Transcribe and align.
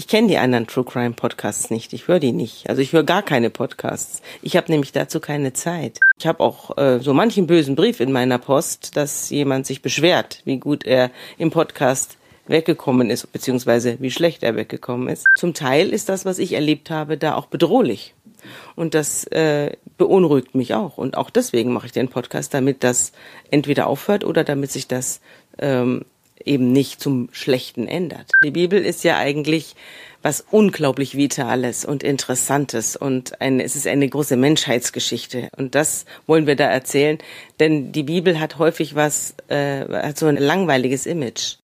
Ich 0.00 0.08
kenne 0.08 0.28
die 0.28 0.38
anderen 0.38 0.66
True 0.66 0.82
Crime 0.82 1.12
Podcasts 1.12 1.68
nicht. 1.68 1.92
Ich 1.92 2.08
höre 2.08 2.20
die 2.20 2.32
nicht. 2.32 2.70
Also 2.70 2.80
ich 2.80 2.94
höre 2.94 3.02
gar 3.02 3.22
keine 3.22 3.50
Podcasts. 3.50 4.22
Ich 4.40 4.56
habe 4.56 4.72
nämlich 4.72 4.92
dazu 4.92 5.20
keine 5.20 5.52
Zeit. 5.52 6.00
Ich 6.18 6.26
habe 6.26 6.40
auch 6.40 6.78
äh, 6.78 7.00
so 7.00 7.12
manchen 7.12 7.46
bösen 7.46 7.76
Brief 7.76 8.00
in 8.00 8.10
meiner 8.10 8.38
Post, 8.38 8.96
dass 8.96 9.28
jemand 9.28 9.66
sich 9.66 9.82
beschwert, 9.82 10.40
wie 10.46 10.56
gut 10.56 10.86
er 10.86 11.10
im 11.36 11.50
Podcast 11.50 12.16
weggekommen 12.46 13.10
ist, 13.10 13.30
beziehungsweise 13.30 13.98
wie 14.00 14.10
schlecht 14.10 14.42
er 14.42 14.56
weggekommen 14.56 15.06
ist. 15.06 15.26
Zum 15.36 15.52
Teil 15.52 15.90
ist 15.90 16.08
das, 16.08 16.24
was 16.24 16.38
ich 16.38 16.54
erlebt 16.54 16.88
habe, 16.88 17.18
da 17.18 17.34
auch 17.34 17.44
bedrohlich. 17.44 18.14
Und 18.76 18.94
das 18.94 19.24
äh, 19.24 19.76
beunruhigt 19.98 20.54
mich 20.54 20.72
auch. 20.72 20.96
Und 20.96 21.18
auch 21.18 21.28
deswegen 21.28 21.74
mache 21.74 21.84
ich 21.84 21.92
den 21.92 22.08
Podcast, 22.08 22.54
damit 22.54 22.84
das 22.84 23.12
entweder 23.50 23.86
aufhört 23.86 24.24
oder 24.24 24.44
damit 24.44 24.72
sich 24.72 24.88
das 24.88 25.20
ähm, 25.58 26.06
eben 26.44 26.72
nicht 26.72 27.00
zum 27.00 27.28
Schlechten 27.32 27.86
ändert. 27.86 28.26
Die 28.44 28.50
Bibel 28.50 28.84
ist 28.84 29.04
ja 29.04 29.16
eigentlich 29.16 29.74
was 30.22 30.44
unglaublich 30.50 31.16
Vitales 31.16 31.84
und 31.84 32.02
Interessantes 32.02 32.96
und 32.96 33.40
ein, 33.40 33.58
es 33.58 33.74
ist 33.74 33.86
eine 33.86 34.08
große 34.08 34.36
Menschheitsgeschichte 34.36 35.48
und 35.56 35.74
das 35.74 36.04
wollen 36.26 36.46
wir 36.46 36.56
da 36.56 36.66
erzählen, 36.66 37.18
denn 37.58 37.92
die 37.92 38.02
Bibel 38.02 38.38
hat 38.38 38.58
häufig 38.58 38.94
was, 38.94 39.34
äh, 39.48 39.86
hat 39.88 40.18
so 40.18 40.26
ein 40.26 40.36
langweiliges 40.36 41.06
Image. 41.06 41.56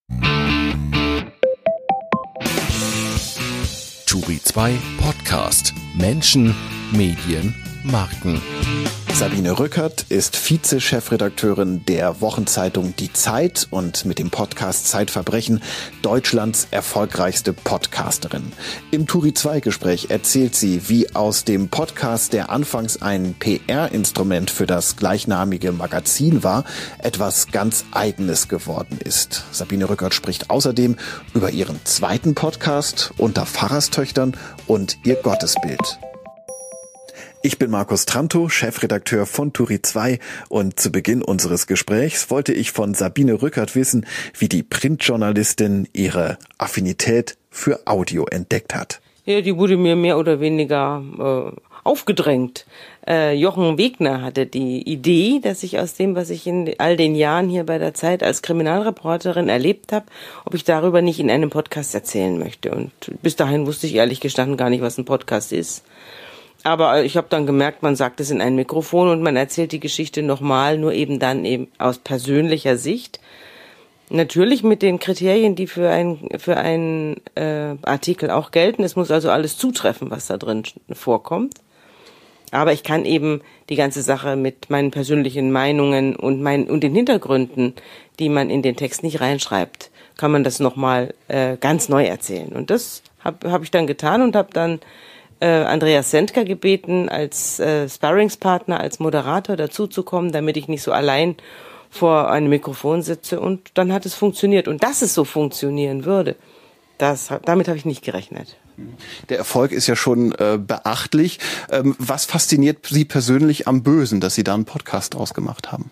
Turi 4.07 4.41
2 4.43 4.75
Podcast 5.03 5.75
Menschen, 5.95 6.55
Medien, 6.93 7.55
Marken. 7.85 8.41
Sabine 9.17 9.59
Rückert 9.59 10.05
ist 10.11 10.37
Vize-Chefredakteurin 10.37 11.87
der 11.87 12.21
Wochenzeitung 12.21 12.95
Die 12.97 13.11
Zeit 13.15 13.67
und 13.71 14.05
mit 14.05 14.19
dem 14.19 14.29
Podcast 14.29 14.89
Zeitverbrechen 14.89 15.63
Deutschlands 16.03 16.69
erfolgreichste 16.71 17.55
Podcasterin. 17.55 18.53
Im 18.91 19.07
Turi 19.07 19.33
2 19.33 19.61
Gespräch 19.61 20.11
erzählt 20.11 20.55
sie, 20.55 20.91
wie 20.91 21.15
aus 21.15 21.45
dem 21.45 21.71
Podcast, 21.71 22.35
der 22.35 22.51
anfangs 22.51 23.01
ein 23.01 23.35
PR-Instrument 23.39 24.51
für 24.51 24.67
das 24.67 24.97
gleichnamige 24.97 25.73
Magazin 25.73 26.45
war, 26.45 26.65
etwas 26.99 27.47
ganz 27.47 27.87
eigenes 27.93 28.49
geworden 28.49 28.99
ist. 29.03 29.45
Sabine 29.51 29.89
Rückert 29.89 30.13
spricht 30.13 30.51
außerdem 30.51 30.97
über 31.33 31.53
ihren 31.53 31.81
zweiten 31.85 32.35
Podcast 32.35 33.15
unter 33.17 33.47
Pfarrerstöchtern 33.47 34.37
und 34.67 34.99
ihr 35.05 35.15
Gottesbild. 35.15 35.99
Ich 37.47 37.61
bin 37.61 37.71
Markus 37.71 38.07
Tranto, 38.07 38.49
Chefredakteur 38.49 39.25
von 39.25 39.53
Turi 39.53 39.81
2 39.81 40.19
und 40.49 40.81
zu 40.81 40.91
Beginn 40.91 41.23
unseres 41.23 41.69
Gesprächs 41.69 42.29
wollte 42.29 42.53
ich 42.53 42.73
von 42.73 42.93
Sabine 42.93 43.41
Rückert 43.41 43.77
wissen, 43.77 44.05
wie 44.37 44.49
die 44.49 44.65
Printjournalistin 44.65 45.87
ihre 45.93 46.39
Affinität 46.59 47.39
für 47.49 47.87
Audio 47.87 48.27
entdeckt 48.27 48.75
hat. 48.75 49.01
Ja, 49.27 49.43
die 49.43 49.57
wurde 49.57 49.77
mir 49.77 49.95
mehr 49.95 50.19
oder 50.19 50.41
weniger 50.41 51.55
äh, 51.55 51.61
aufgedrängt. 51.85 52.67
Äh, 53.07 53.35
Jochen 53.35 53.79
Wegner 53.79 54.23
hatte 54.23 54.47
die 54.47 54.83
Idee, 54.83 55.39
dass 55.41 55.63
ich 55.63 55.79
aus 55.79 55.95
dem, 55.95 56.17
was 56.17 56.31
ich 56.31 56.49
in 56.49 56.75
all 56.79 56.97
den 56.97 57.15
Jahren 57.15 57.49
hier 57.49 57.63
bei 57.63 57.79
der 57.79 57.95
Zeit 57.95 58.25
als 58.25 58.43
Kriminalreporterin 58.43 59.49
erlebt 59.49 59.93
habe, 59.93 60.07
ob 60.45 60.55
ich 60.55 60.65
darüber 60.65 61.01
nicht 61.01 61.21
in 61.21 61.31
einem 61.31 61.51
Podcast 61.51 61.95
erzählen 61.95 62.41
möchte. 62.41 62.73
Und 62.73 62.91
bis 63.23 63.37
dahin 63.37 63.69
wusste 63.69 63.87
ich 63.87 63.95
ehrlich 63.95 64.19
gestanden 64.19 64.57
gar 64.57 64.69
nicht, 64.69 64.83
was 64.83 64.99
ein 64.99 65.05
Podcast 65.05 65.53
ist. 65.53 65.85
Aber 66.63 67.05
ich 67.05 67.17
habe 67.17 67.29
dann 67.31 67.47
gemerkt, 67.47 67.83
man 67.83 67.97
sagt 67.97 68.21
es 68.21 68.31
in 68.31 68.41
ein 68.41 68.57
Mikrofon 68.57 69.09
und 69.09 69.23
man 69.23 69.37
erzählt 69.37 69.73
die 69.73 69.81
Geschichte 69.81 70.23
nochmal, 70.23 70.79
nur 70.79 70.93
eben 70.93 71.19
dann 71.19 71.45
eben 71.45 71.69
aus 71.79 71.99
persönlicher 71.99 72.77
Sicht. 72.77 73.21
Natürlich 74.09 74.63
mit 74.63 74.83
den 74.83 74.99
Kriterien, 74.99 75.57
die 75.57 75.67
für 75.67 75.91
ein 75.91 76.29
für 76.39 76.57
einen 76.57 77.21
äh, 77.35 77.75
Artikel 77.83 78.31
auch 78.31 78.51
gelten. 78.53 78.85
Es 78.85 78.97
muss 78.97 79.11
also 79.11 79.31
alles 79.31 79.59
zutreffen, 79.59 80.11
was 80.11 80.27
da 80.27 80.37
drin 80.39 80.63
vorkommt. 80.93 81.55
Aber 82.53 82.73
ich 82.73 82.85
kann 82.85 83.05
eben 83.05 83.43
die 83.69 83.77
ganze 83.77 84.03
Sache 84.03 84.37
mit 84.37 84.71
meinen 84.71 84.93
persönlichen 84.93 85.51
Meinungen 85.51 86.15
und 86.15 86.41
meinen 86.43 86.71
und 86.71 86.83
den 86.83 86.95
Hintergründen, 86.95 87.75
die 88.19 88.29
man 88.29 88.51
in 88.51 88.63
den 88.63 88.77
Text 88.77 89.03
nicht 89.03 89.21
reinschreibt, 89.21 89.91
kann 90.17 90.31
man 90.31 90.45
das 90.45 90.61
nochmal 90.61 91.15
äh, 91.29 91.57
ganz 91.57 91.89
neu 91.89 92.05
erzählen. 92.05 92.53
Und 92.53 92.71
das 92.71 93.03
habe 93.21 93.51
hab 93.51 93.63
ich 93.63 93.71
dann 93.71 93.87
getan 93.87 94.23
und 94.23 94.37
habe 94.37 94.49
dann 94.53 94.81
äh, 95.41 95.47
Andreas 95.47 96.11
Sendker 96.11 96.45
gebeten, 96.45 97.09
als 97.09 97.61
äh, 97.61 97.89
Sparringspartner, 97.89 98.81
als 98.81 98.99
Moderator 98.99 99.57
dazuzukommen, 99.57 100.33
damit 100.33 100.57
ich 100.57 100.69
nicht 100.69 100.83
so 100.83 100.93
allein 100.93 101.37
vor 101.91 102.31
einem 102.31 102.49
Mikrofon 102.49 103.03
sitze. 103.03 103.41
Und 103.41 103.71
dann 103.75 103.93
hat 103.93 104.07
es 104.07 104.15
funktioniert. 104.15 104.69
Und 104.69 104.83
dass 104.83 105.03
es 105.03 105.15
so 105.15 105.25
funktionieren 105.25 106.05
würde, 106.05 106.37
das, 106.99 107.29
damit 107.45 107.69
habe 107.69 107.79
ich 107.79 107.85
nicht 107.85 108.05
gerechnet. 108.05 108.57
Der 109.29 109.39
Erfolg 109.39 109.73
ist 109.73 109.87
ja 109.87 109.97
schon 109.97 110.33
äh, 110.33 110.59
beachtlich. 110.59 111.39
Ähm, 111.71 111.97
was 111.99 112.27
fasziniert 112.27 112.87
Sie 112.87 113.05
persönlich 113.05 113.67
am 113.67 113.83
Bösen, 113.83 114.21
dass 114.21 114.35
Sie 114.35 114.45
da 114.45 114.55
einen 114.55 114.67
Podcast 114.67 115.15
draus 115.15 115.35
gemacht 115.35 115.73
haben? 115.73 115.91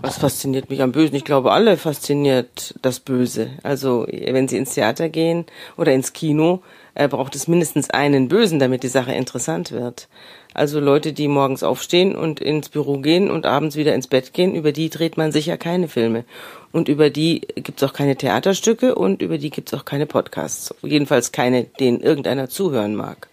Was 0.00 0.18
fasziniert 0.18 0.70
mich 0.70 0.82
am 0.82 0.92
Bösen? 0.92 1.14
Ich 1.14 1.24
glaube, 1.24 1.52
alle 1.52 1.76
fasziniert 1.76 2.74
das 2.82 2.98
Böse. 2.98 3.50
Also, 3.62 4.06
wenn 4.08 4.48
Sie 4.48 4.56
ins 4.56 4.74
Theater 4.74 5.08
gehen 5.08 5.46
oder 5.76 5.92
ins 5.92 6.12
Kino, 6.12 6.62
äh, 6.94 7.08
braucht 7.08 7.34
es 7.34 7.48
mindestens 7.48 7.90
einen 7.90 8.28
Bösen, 8.28 8.58
damit 8.58 8.82
die 8.82 8.88
Sache 8.88 9.12
interessant 9.12 9.72
wird. 9.72 10.08
Also 10.54 10.80
Leute, 10.80 11.12
die 11.12 11.28
morgens 11.28 11.62
aufstehen 11.62 12.14
und 12.14 12.40
ins 12.40 12.68
Büro 12.68 12.98
gehen 12.98 13.30
und 13.30 13.46
abends 13.46 13.76
wieder 13.76 13.94
ins 13.94 14.06
Bett 14.06 14.34
gehen, 14.34 14.54
über 14.54 14.72
die 14.72 14.90
dreht 14.90 15.16
man 15.16 15.32
sicher 15.32 15.56
keine 15.56 15.88
Filme. 15.88 16.24
Und 16.72 16.88
über 16.88 17.10
die 17.10 17.40
gibt's 17.54 17.82
auch 17.82 17.92
keine 17.92 18.16
Theaterstücke 18.16 18.94
und 18.94 19.22
über 19.22 19.38
die 19.38 19.50
gibt's 19.50 19.74
auch 19.74 19.84
keine 19.84 20.06
Podcasts. 20.06 20.74
Jedenfalls 20.82 21.32
keine, 21.32 21.64
denen 21.64 22.00
irgendeiner 22.00 22.48
zuhören 22.48 22.94
mag. 22.94 23.28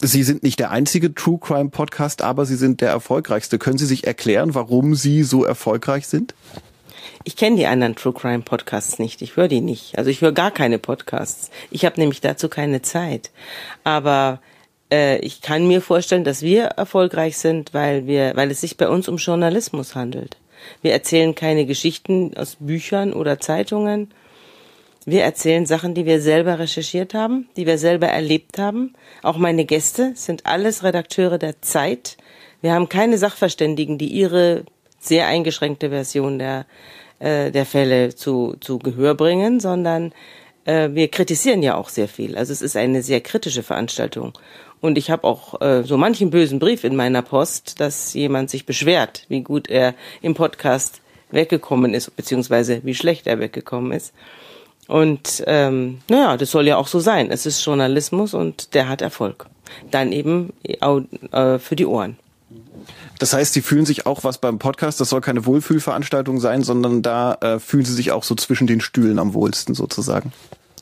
Sie 0.00 0.22
sind 0.24 0.42
nicht 0.42 0.58
der 0.58 0.70
einzige 0.70 1.14
True 1.14 1.38
Crime 1.40 1.70
Podcast, 1.70 2.22
aber 2.22 2.46
Sie 2.46 2.56
sind 2.56 2.80
der 2.80 2.90
erfolgreichste. 2.90 3.58
Können 3.58 3.78
Sie 3.78 3.86
sich 3.86 4.06
erklären, 4.06 4.54
warum 4.54 4.94
Sie 4.94 5.22
so 5.22 5.44
erfolgreich 5.44 6.08
sind? 6.08 6.34
Ich 7.24 7.36
kenne 7.36 7.56
die 7.56 7.66
anderen 7.66 7.94
True 7.94 8.12
Crime 8.12 8.42
Podcasts 8.42 8.98
nicht. 8.98 9.22
Ich 9.22 9.36
höre 9.36 9.48
die 9.48 9.60
nicht. 9.60 9.96
Also 9.96 10.10
ich 10.10 10.20
höre 10.20 10.32
gar 10.32 10.50
keine 10.50 10.78
Podcasts. 10.78 11.50
Ich 11.70 11.84
habe 11.84 12.00
nämlich 12.00 12.20
dazu 12.20 12.48
keine 12.48 12.82
Zeit. 12.82 13.30
Aber 13.84 14.40
äh, 14.90 15.18
ich 15.18 15.40
kann 15.40 15.68
mir 15.68 15.80
vorstellen, 15.80 16.24
dass 16.24 16.42
wir 16.42 16.64
erfolgreich 16.64 17.38
sind, 17.38 17.74
weil 17.74 18.06
wir, 18.06 18.32
weil 18.34 18.50
es 18.50 18.60
sich 18.60 18.76
bei 18.76 18.88
uns 18.88 19.08
um 19.08 19.16
Journalismus 19.16 19.94
handelt. 19.94 20.36
Wir 20.80 20.92
erzählen 20.92 21.34
keine 21.34 21.66
Geschichten 21.66 22.36
aus 22.36 22.56
Büchern 22.58 23.12
oder 23.12 23.40
Zeitungen. 23.40 24.12
Wir 25.04 25.24
erzählen 25.24 25.66
Sachen, 25.66 25.94
die 25.94 26.06
wir 26.06 26.20
selber 26.20 26.58
recherchiert 26.58 27.14
haben, 27.14 27.48
die 27.56 27.66
wir 27.66 27.78
selber 27.78 28.06
erlebt 28.06 28.58
haben. 28.58 28.94
Auch 29.22 29.36
meine 29.36 29.64
Gäste 29.64 30.12
sind 30.14 30.46
alles 30.46 30.84
Redakteure 30.84 31.38
der 31.38 31.60
Zeit. 31.62 32.16
Wir 32.60 32.72
haben 32.72 32.88
keine 32.88 33.18
Sachverständigen, 33.18 33.98
die 33.98 34.06
ihre 34.06 34.64
sehr 35.00 35.26
eingeschränkte 35.26 35.90
Version 35.90 36.38
der 36.38 36.66
äh, 37.22 37.50
der 37.52 37.66
Fälle 37.66 38.14
zu, 38.14 38.56
zu 38.60 38.78
Gehör 38.78 39.14
bringen, 39.14 39.60
sondern 39.60 40.12
äh, 40.64 40.90
wir 40.92 41.08
kritisieren 41.08 41.62
ja 41.62 41.76
auch 41.76 41.88
sehr 41.88 42.08
viel. 42.08 42.36
Also 42.36 42.52
es 42.52 42.62
ist 42.62 42.76
eine 42.76 43.02
sehr 43.02 43.20
kritische 43.20 43.62
Veranstaltung. 43.62 44.32
Und 44.80 44.98
ich 44.98 45.10
habe 45.10 45.24
auch 45.24 45.60
äh, 45.60 45.84
so 45.84 45.96
manchen 45.96 46.30
bösen 46.30 46.58
Brief 46.58 46.82
in 46.82 46.96
meiner 46.96 47.22
Post, 47.22 47.78
dass 47.78 48.14
jemand 48.14 48.50
sich 48.50 48.66
beschwert, 48.66 49.24
wie 49.28 49.42
gut 49.42 49.70
er 49.70 49.94
im 50.20 50.34
Podcast 50.34 51.00
weggekommen 51.30 51.94
ist, 51.94 52.14
beziehungsweise 52.16 52.80
wie 52.82 52.94
schlecht 52.94 53.28
er 53.28 53.38
weggekommen 53.38 53.92
ist. 53.92 54.12
Und 54.88 55.44
ähm, 55.46 56.00
naja, 56.10 56.36
das 56.36 56.50
soll 56.50 56.66
ja 56.66 56.76
auch 56.76 56.88
so 56.88 56.98
sein. 56.98 57.30
Es 57.30 57.46
ist 57.46 57.64
Journalismus 57.64 58.34
und 58.34 58.74
der 58.74 58.88
hat 58.88 59.00
Erfolg. 59.00 59.46
Dann 59.92 60.10
eben 60.10 60.52
äh, 60.64 61.58
für 61.60 61.76
die 61.76 61.86
Ohren. 61.86 62.18
Das 63.18 63.32
heißt, 63.32 63.52
Sie 63.52 63.62
fühlen 63.62 63.86
sich 63.86 64.06
auch 64.06 64.24
was 64.24 64.38
beim 64.38 64.58
Podcast, 64.58 65.00
das 65.00 65.10
soll 65.10 65.20
keine 65.20 65.46
Wohlfühlveranstaltung 65.46 66.40
sein, 66.40 66.62
sondern 66.62 67.02
da 67.02 67.34
äh, 67.34 67.58
fühlen 67.58 67.84
Sie 67.84 67.94
sich 67.94 68.12
auch 68.12 68.24
so 68.24 68.34
zwischen 68.34 68.66
den 68.66 68.80
Stühlen 68.80 69.18
am 69.18 69.34
wohlsten 69.34 69.74
sozusagen. 69.74 70.32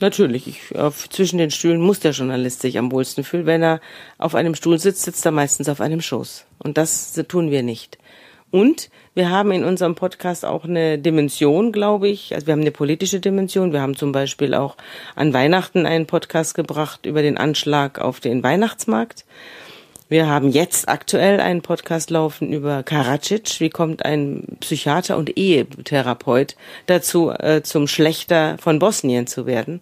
Natürlich, 0.01 0.47
ich, 0.47 0.79
auf, 0.79 1.11
zwischen 1.11 1.37
den 1.37 1.51
Stühlen 1.51 1.81
muss 1.81 2.01
der 2.01 2.13
Journalist 2.13 2.63
sich 2.63 2.79
am 2.79 2.91
wohlsten 2.91 3.23
fühlen. 3.23 3.45
Wenn 3.45 3.63
er 3.63 3.81
auf 4.17 4.35
einem 4.35 4.55
Stuhl 4.55 4.79
sitzt, 4.79 5.03
sitzt 5.03 5.27
er 5.27 5.33
meistens 5.33 5.69
auf 5.69 5.83
einem 5.83 6.01
Schoß. 6.01 6.47
Und 6.59 6.79
das 6.79 7.13
tun 7.29 7.51
wir 7.51 7.63
nicht. 7.63 7.99
Und 8.51 8.91
wir 9.15 9.31
haben 9.31 9.53
in 9.53 9.63
unserem 9.63 9.95
Podcast 9.95 10.45
auch 10.45 10.65
eine 10.65 10.99
Dimension, 10.99 11.71
glaube 11.71 12.09
ich. 12.09 12.35
Also 12.35 12.47
wir 12.47 12.53
haben 12.53 12.63
eine 12.63 12.71
politische 12.71 13.21
Dimension. 13.21 13.73
Wir 13.73 13.83
haben 13.83 13.95
zum 13.95 14.13
Beispiel 14.13 14.55
auch 14.55 14.77
an 15.15 15.35
Weihnachten 15.35 15.85
einen 15.85 16.07
Podcast 16.07 16.55
gebracht 16.55 17.07
über 17.07 17.21
den 17.21 17.37
Anschlag 17.37 17.99
auf 17.99 18.21
den 18.21 18.43
Weihnachtsmarkt. 18.43 19.25
Wir 20.11 20.27
haben 20.27 20.51
jetzt 20.51 20.89
aktuell 20.89 21.39
einen 21.39 21.63
Podcast 21.63 22.11
laufen 22.11 22.53
über 22.53 22.83
Karadzic. 22.83 23.61
Wie 23.61 23.71
kommt 23.71 24.05
ein 24.05 24.57
Psychiater 24.59 25.17
und 25.17 25.39
Ehetherapeut 25.39 26.57
dazu, 26.87 27.31
äh, 27.31 27.63
zum 27.63 27.87
Schlechter 27.87 28.59
von 28.59 28.81
Bosnien 28.81 29.29
zu 29.29 29.47
werden? 29.47 29.81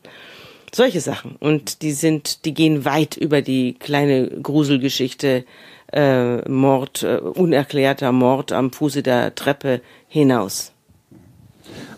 Solche 0.71 1.01
Sachen. 1.01 1.37
Und 1.37 1.81
die 1.81 1.93
sind, 1.93 2.45
die 2.45 2.53
gehen 2.53 2.85
weit 2.85 3.17
über 3.17 3.41
die 3.41 3.73
kleine 3.73 4.29
Gruselgeschichte 4.29 5.47
äh, 5.95 6.47
Mord, 6.47 7.05
äh, 7.05 7.17
unerklärter 7.17 8.13
Mord 8.13 8.53
am 8.53 8.71
Fuße 8.71 9.03
der 9.03 9.35
Treppe 9.35 9.81
hinaus. 10.09 10.73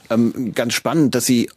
Ähm, 0.08 0.52
ganz 0.54 0.74
spannend, 0.74 1.16
dass 1.16 1.26
Sie 1.26 1.50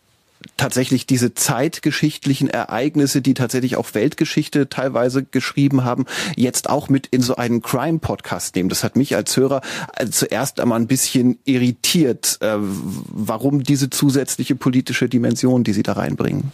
tatsächlich 0.57 1.05
diese 1.05 1.33
zeitgeschichtlichen 1.33 2.49
Ereignisse, 2.49 3.21
die 3.21 3.33
tatsächlich 3.33 3.75
auch 3.77 3.93
Weltgeschichte 3.93 4.69
teilweise 4.69 5.23
geschrieben 5.23 5.83
haben, 5.83 6.05
jetzt 6.35 6.69
auch 6.69 6.89
mit 6.89 7.07
in 7.07 7.21
so 7.21 7.35
einen 7.35 7.61
Crime-Podcast 7.61 8.55
nehmen. 8.55 8.69
Das 8.69 8.83
hat 8.83 8.95
mich 8.95 9.15
als 9.15 9.35
Hörer 9.35 9.61
äh, 9.95 10.07
zuerst 10.07 10.59
einmal 10.59 10.79
ein 10.79 10.87
bisschen 10.87 11.39
irritiert. 11.45 12.37
Äh, 12.41 12.57
warum 12.57 13.63
diese 13.63 13.89
zusätzliche 13.89 14.55
politische 14.55 15.09
Dimension, 15.09 15.63
die 15.63 15.73
Sie 15.73 15.83
da 15.83 15.93
reinbringen? 15.93 16.51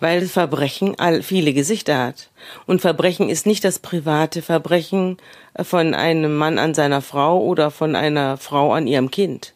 weil 0.00 0.26
Verbrechen 0.26 0.96
viele 1.22 1.52
Gesichter 1.52 1.98
hat. 1.98 2.30
Und 2.66 2.80
Verbrechen 2.80 3.28
ist 3.28 3.46
nicht 3.46 3.64
das 3.64 3.78
private 3.78 4.42
Verbrechen 4.42 5.18
von 5.62 5.94
einem 5.94 6.36
Mann 6.36 6.58
an 6.58 6.74
seiner 6.74 7.02
Frau 7.02 7.40
oder 7.40 7.70
von 7.70 7.94
einer 7.94 8.38
Frau 8.38 8.72
an 8.72 8.86
ihrem 8.86 9.10
Kind, 9.10 9.52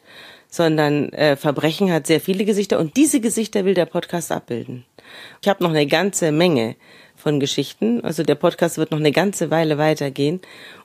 sondern 0.55 1.13
äh, 1.13 1.35
Verbrechen 1.35 1.91
hat 1.91 2.07
sehr 2.07 2.21
viele 2.21 2.45
Gesichter 2.45 2.79
und 2.79 2.97
diese 2.97 3.21
Gesichter 3.21 3.65
will 3.65 3.75
der 3.75 3.87
Podcast 3.87 4.31
abbilden. 4.31 4.85
Ich 5.43 5.49
habe 5.49 5.65
noch 5.65 5.71
eine 5.71 5.89
ganze 5.89 6.31
Menge 6.31 6.77
von 7.17 7.41
Geschichten, 7.41 8.05
also 8.05 8.23
der 8.23 8.37
Podcast 8.37 8.79
wird 8.79 8.93
noch 8.93 9.01
eine 9.01 9.11
ganze 9.11 9.51
Weile 9.51 9.79
weitergehen 9.79 10.41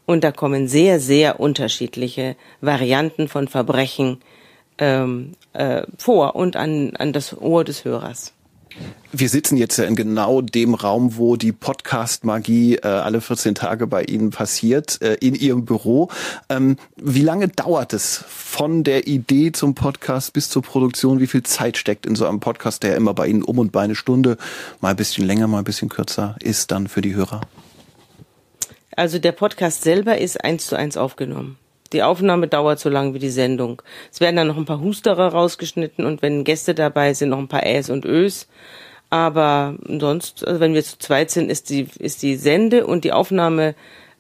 und 0.08 0.24
da 0.24 0.32
kommen 0.32 0.68
sehr, 0.68 1.00
sehr 1.00 1.40
unterschiedliche 1.40 2.36
Varianten 2.62 3.28
von 3.28 3.48
Verbrechen 3.48 4.22
ähm, 4.80 5.34
äh, 5.54 5.84
vor 6.00 6.36
und 6.36 6.56
an, 6.56 6.96
an 6.96 7.14
das 7.14 7.40
Ohr 7.40 7.64
des 7.64 7.86
Hörers. 7.86 8.34
Wir 9.12 9.28
sitzen 9.28 9.58
jetzt 9.58 9.78
ja 9.78 9.86
in 9.86 9.96
genau 9.96 10.42
dem 10.42 10.76
Raum, 10.76 11.18
wo 11.18 11.36
die 11.36 11.52
Podcast-Magie 11.52 12.76
äh, 12.76 12.88
alle 12.88 13.22
14 13.22 13.56
Tage 13.56 13.88
bei 13.88 14.04
Ihnen 14.04 14.30
passiert, 14.30 15.02
äh, 15.02 15.16
in 15.16 15.34
Ihrem 15.34 15.66
Büro. 15.66 16.10
Ähm, 16.48 16.78
wie 16.96 17.24
lange 17.24 17.48
dauert 17.48 17.94
es 17.94 18.24
von 18.28 18.84
der 18.84 19.08
Idee 19.08 19.52
zum 19.52 19.74
Podcast 19.74 20.34
bis 20.34 20.50
zur 20.50 20.62
Produktion? 20.62 21.20
Wie 21.20 21.28
viel 21.28 21.42
Zeit 21.42 21.78
steckt 21.78 22.06
in 22.06 22.16
so 22.16 22.28
einem 22.28 22.40
Podcast, 22.40 22.84
der 22.84 22.96
immer 22.96 23.16
bei 23.16 23.28
Ihnen 23.28 23.42
um 23.42 23.58
und 23.58 23.72
bei 23.72 23.82
eine 23.82 23.96
Stunde, 23.96 24.38
mal 24.80 24.90
ein 24.90 24.96
bisschen 24.96 25.26
länger, 25.26 25.48
mal 25.48 25.60
ein 25.60 25.64
bisschen 25.64 25.90
kürzer 25.90 26.36
ist 26.42 26.70
dann 26.70 26.88
für 26.88 27.02
die 27.02 27.16
Hörer? 27.16 27.42
Also 28.96 29.18
der 29.18 29.32
Podcast 29.32 29.82
selber 29.82 30.20
ist 30.20 30.44
eins 30.44 30.68
zu 30.68 30.76
eins 30.76 30.98
aufgenommen. 30.98 31.58
Die 31.94 32.04
Aufnahme 32.04 32.48
dauert 32.48 32.80
so 32.80 32.90
lange 32.90 33.14
wie 33.14 33.20
die 33.20 33.30
Sendung. 33.30 33.82
Es 34.12 34.22
werden 34.22 34.36
dann 34.36 34.48
noch 34.48 34.58
ein 34.58 34.66
paar 34.66 34.82
Husterer 34.82 35.30
rausgeschnitten 35.30 36.06
und 36.06 36.22
wenn 36.22 36.44
Gäste 36.44 36.76
dabei 36.76 37.14
sind, 37.14 37.30
noch 37.30 37.40
ein 37.40 37.48
paar 37.48 37.66
Äs 37.66 37.90
und 37.90 38.06
Ös. 38.06 38.48
Aber 39.10 39.76
sonst, 39.88 40.48
also 40.48 40.60
wenn 40.60 40.74
wir 40.74 40.84
zu 40.84 41.00
zweit 41.00 41.32
sind, 41.32 41.50
ist 41.50 41.70
die, 41.70 41.88
ist 41.98 42.22
die 42.22 42.36
Sende- 42.36 42.86
und 42.86 43.04
die 43.04 43.12
Aufnahmezeit 43.12 43.76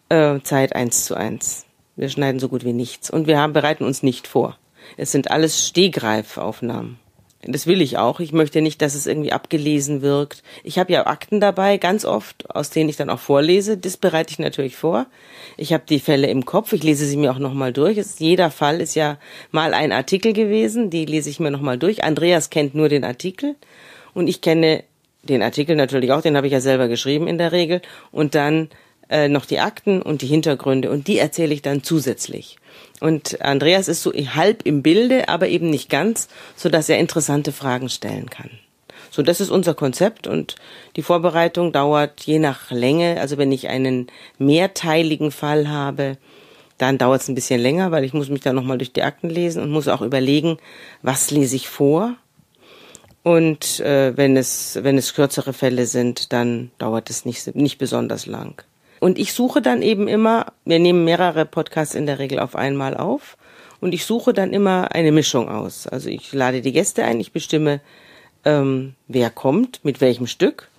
äh, 0.09 0.73
eins 0.73 1.05
zu 1.05 1.15
eins. 1.15 1.65
Wir 1.95 2.09
schneiden 2.09 2.39
so 2.39 2.49
gut 2.49 2.63
wie 2.63 2.73
nichts 2.73 3.09
und 3.09 3.27
wir 3.27 3.39
haben, 3.39 3.53
bereiten 3.53 3.83
uns 3.83 4.01
nicht 4.01 4.27
vor. 4.27 4.57
Es 4.97 5.11
sind 5.11 5.29
alles 5.29 5.67
Stehgreifaufnahmen. 5.67 6.97
Das 7.43 7.67
will 7.67 7.81
ich 7.81 7.97
auch. 7.97 8.19
Ich 8.19 8.33
möchte 8.33 8.61
nicht, 8.61 8.81
dass 8.81 8.95
es 8.95 9.07
irgendwie 9.07 9.31
abgelesen 9.31 10.01
wirkt. 10.01 10.43
Ich 10.63 10.77
habe 10.77 10.91
ja 10.91 11.07
Akten 11.07 11.39
dabei, 11.39 11.77
ganz 11.77 12.03
oft, 12.03 12.53
aus 12.53 12.69
denen 12.69 12.89
ich 12.89 12.97
dann 12.97 13.09
auch 13.09 13.19
vorlese. 13.19 13.77
Das 13.77 13.95
bereite 13.95 14.31
ich 14.31 14.39
natürlich 14.39 14.75
vor. 14.75 15.05
Ich 15.55 15.71
habe 15.71 15.83
die 15.87 16.01
Fälle 16.01 16.27
im 16.27 16.43
Kopf. 16.43 16.73
Ich 16.73 16.83
lese 16.83 17.05
sie 17.05 17.15
mir 17.15 17.31
auch 17.31 17.39
nochmal 17.39 17.71
durch. 17.71 17.97
Es, 17.97 18.19
jeder 18.19 18.51
Fall 18.51 18.81
ist 18.81 18.93
ja 18.95 19.17
mal 19.51 19.73
ein 19.73 19.93
Artikel 19.93 20.33
gewesen. 20.33 20.89
Die 20.89 21.05
lese 21.05 21.29
ich 21.29 21.39
mir 21.39 21.49
nochmal 21.49 21.77
durch. 21.77 22.03
Andreas 22.03 22.49
kennt 22.49 22.75
nur 22.75 22.89
den 22.89 23.05
Artikel. 23.05 23.55
Und 24.13 24.27
ich 24.27 24.41
kenne 24.41 24.83
den 25.23 25.41
Artikel 25.41 25.77
natürlich 25.77 26.11
auch. 26.11 26.21
Den 26.21 26.35
habe 26.35 26.47
ich 26.47 26.53
ja 26.53 26.61
selber 26.61 26.89
geschrieben 26.89 27.25
in 27.25 27.37
der 27.37 27.53
Regel. 27.53 27.81
Und 28.11 28.35
dann 28.35 28.69
äh, 29.09 29.27
noch 29.27 29.45
die 29.45 29.59
Akten 29.59 30.01
und 30.01 30.21
die 30.21 30.27
Hintergründe. 30.27 30.89
Und 30.89 31.07
die 31.07 31.17
erzähle 31.17 31.53
ich 31.53 31.61
dann 31.61 31.83
zusätzlich. 31.83 32.57
Und 32.99 33.41
Andreas 33.41 33.87
ist 33.87 34.03
so 34.03 34.11
halb 34.11 34.65
im 34.65 34.81
Bilde, 34.81 35.29
aber 35.29 35.47
eben 35.47 35.69
nicht 35.69 35.89
ganz, 35.89 36.27
so 36.55 36.69
dass 36.69 36.89
er 36.89 36.99
interessante 36.99 37.51
Fragen 37.51 37.89
stellen 37.89 38.29
kann. 38.29 38.49
So, 39.11 39.23
das 39.23 39.41
ist 39.41 39.49
unser 39.49 39.73
Konzept 39.73 40.27
und 40.27 40.55
die 40.95 41.01
Vorbereitung 41.01 41.71
dauert 41.71 42.21
je 42.21 42.39
nach 42.39 42.69
Länge. 42.69 43.19
Also 43.19 43.37
wenn 43.37 43.51
ich 43.51 43.67
einen 43.67 44.07
mehrteiligen 44.37 45.31
Fall 45.31 45.69
habe, 45.69 46.17
dann 46.77 46.97
dauert 46.97 47.21
es 47.21 47.27
ein 47.27 47.35
bisschen 47.35 47.59
länger, 47.59 47.91
weil 47.91 48.03
ich 48.03 48.13
muss 48.13 48.29
mich 48.29 48.41
dann 48.41 48.55
nochmal 48.55 48.77
durch 48.77 48.93
die 48.93 49.03
Akten 49.03 49.29
lesen 49.29 49.63
und 49.63 49.71
muss 49.71 49.87
auch 49.87 50.01
überlegen, 50.01 50.57
was 51.01 51.31
lese 51.31 51.55
ich 51.55 51.67
vor. 51.67 52.15
Und 53.23 53.79
äh, 53.81 54.15
wenn 54.15 54.37
es 54.37 54.79
wenn 54.81 54.97
es 54.97 55.13
kürzere 55.13 55.53
Fälle 55.53 55.87
sind, 55.87 56.31
dann 56.31 56.71
dauert 56.77 57.09
es 57.09 57.25
nicht 57.25 57.55
nicht 57.55 57.77
besonders 57.77 58.25
lang. 58.27 58.63
Und 58.99 59.17
ich 59.17 59.33
suche 59.33 59.61
dann 59.61 59.81
eben 59.81 60.07
immer, 60.07 60.47
wir 60.65 60.79
nehmen 60.79 61.05
mehrere 61.05 61.45
Podcasts 61.45 61.95
in 61.95 62.05
der 62.05 62.19
Regel 62.19 62.39
auf 62.39 62.55
einmal 62.55 62.97
auf 62.97 63.37
und 63.79 63.93
ich 63.93 64.05
suche 64.05 64.33
dann 64.33 64.53
immer 64.53 64.93
eine 64.93 65.11
Mischung 65.11 65.49
aus. 65.49 65.87
Also 65.87 66.09
ich 66.09 66.33
lade 66.33 66.61
die 66.61 66.73
Gäste 66.73 67.03
ein, 67.03 67.19
ich 67.19 67.31
bestimme, 67.31 67.81
ähm, 68.45 68.95
wer 69.07 69.29
kommt, 69.29 69.83
mit 69.83 70.01
welchem 70.01 70.27
Stück 70.27 70.69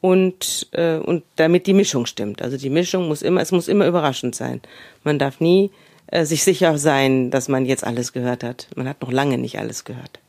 und, 0.00 0.68
äh, 0.72 0.96
und 0.96 1.24
damit 1.36 1.66
die 1.66 1.74
Mischung 1.74 2.06
stimmt. 2.06 2.42
Also 2.42 2.56
die 2.56 2.70
Mischung 2.70 3.08
muss 3.08 3.22
immer, 3.22 3.40
es 3.40 3.52
muss 3.52 3.68
immer 3.68 3.86
überraschend 3.86 4.34
sein. 4.34 4.60
Man 5.02 5.18
darf 5.18 5.40
nie 5.40 5.70
äh, 6.08 6.24
sich 6.24 6.44
sicher 6.44 6.76
sein, 6.76 7.30
dass 7.30 7.48
man 7.48 7.64
jetzt 7.64 7.84
alles 7.84 8.12
gehört 8.12 8.44
hat. 8.44 8.68
Man 8.76 8.88
hat 8.88 9.00
noch 9.00 9.12
lange 9.12 9.38
nicht 9.38 9.58
alles 9.58 9.84
gehört 9.84 10.20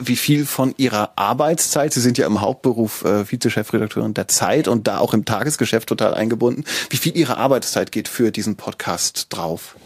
wie 0.00 0.16
viel 0.16 0.46
von 0.46 0.74
Ihrer 0.76 1.12
Arbeitszeit, 1.16 1.92
Sie 1.92 2.00
sind 2.00 2.18
ja 2.18 2.26
im 2.26 2.40
Hauptberuf 2.40 3.04
äh, 3.04 3.24
Vize-Chefredakteurin 3.24 4.14
der 4.14 4.28
Zeit 4.28 4.68
und 4.68 4.88
da 4.88 4.98
auch 4.98 5.14
im 5.14 5.24
Tagesgeschäft 5.24 5.88
total 5.88 6.14
eingebunden, 6.14 6.64
wie 6.88 6.96
viel 6.96 7.16
Ihrer 7.16 7.38
Arbeitszeit 7.38 7.92
geht 7.92 8.08
für 8.08 8.30
diesen 8.30 8.56
Podcast 8.56 9.26
drauf? 9.30 9.76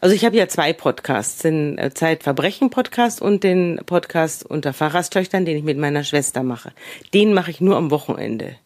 Also 0.00 0.14
ich 0.14 0.24
habe 0.24 0.36
ja 0.36 0.48
zwei 0.48 0.72
Podcasts, 0.72 1.42
den 1.42 1.78
äh, 1.78 1.92
Zeitverbrechen-Podcast 1.92 3.22
und 3.22 3.42
den 3.42 3.80
Podcast 3.86 4.44
unter 4.44 4.72
Pfarrerstöchtern, 4.72 5.44
den 5.44 5.56
ich 5.56 5.64
mit 5.64 5.78
meiner 5.78 6.04
Schwester 6.04 6.42
mache. 6.42 6.72
Den 7.14 7.32
mache 7.32 7.50
ich 7.50 7.60
nur 7.60 7.76
am 7.76 7.90
Wochenende. 7.90 8.56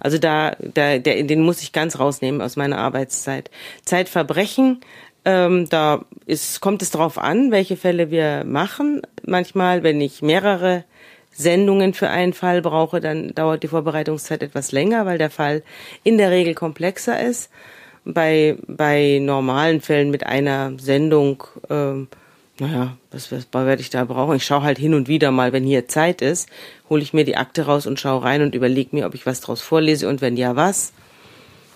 Also 0.00 0.18
da, 0.18 0.56
da 0.58 0.98
der, 0.98 1.22
den 1.22 1.42
muss 1.42 1.62
ich 1.62 1.72
ganz 1.72 1.98
rausnehmen 1.98 2.40
aus 2.40 2.56
meiner 2.56 2.78
Arbeitszeit. 2.78 3.50
Zeitverbrechen 3.84 4.80
ähm, 5.26 5.68
da 5.68 6.04
ist, 6.24 6.60
kommt 6.60 6.82
es 6.82 6.92
darauf 6.92 7.18
an, 7.18 7.50
welche 7.50 7.76
Fälle 7.76 8.12
wir 8.12 8.44
machen. 8.44 9.02
Manchmal, 9.26 9.82
wenn 9.82 10.00
ich 10.00 10.22
mehrere 10.22 10.84
Sendungen 11.32 11.94
für 11.94 12.08
einen 12.08 12.32
Fall 12.32 12.62
brauche, 12.62 13.00
dann 13.00 13.34
dauert 13.34 13.64
die 13.64 13.68
Vorbereitungszeit 13.68 14.42
etwas 14.42 14.70
länger, 14.70 15.04
weil 15.04 15.18
der 15.18 15.30
Fall 15.30 15.64
in 16.04 16.16
der 16.16 16.30
Regel 16.30 16.54
komplexer 16.54 17.20
ist. 17.20 17.50
Bei, 18.04 18.56
bei 18.68 19.18
normalen 19.20 19.80
Fällen 19.80 20.12
mit 20.12 20.24
einer 20.24 20.74
Sendung, 20.78 21.42
ähm, 21.68 22.06
naja, 22.60 22.96
was, 23.10 23.32
was 23.32 23.48
werde 23.52 23.82
ich 23.82 23.90
da 23.90 24.04
brauchen? 24.04 24.36
Ich 24.36 24.46
schaue 24.46 24.62
halt 24.62 24.78
hin 24.78 24.94
und 24.94 25.08
wieder 25.08 25.32
mal, 25.32 25.52
wenn 25.52 25.64
hier 25.64 25.88
Zeit 25.88 26.22
ist, 26.22 26.48
hole 26.88 27.02
ich 27.02 27.12
mir 27.12 27.24
die 27.24 27.36
Akte 27.36 27.66
raus 27.66 27.88
und 27.88 27.98
schaue 27.98 28.22
rein 28.22 28.42
und 28.42 28.54
überlege 28.54 28.94
mir, 28.94 29.06
ob 29.06 29.14
ich 29.16 29.26
was 29.26 29.40
draus 29.40 29.60
vorlese 29.60 30.08
und 30.08 30.20
wenn 30.20 30.36
ja, 30.36 30.54
was. 30.54 30.92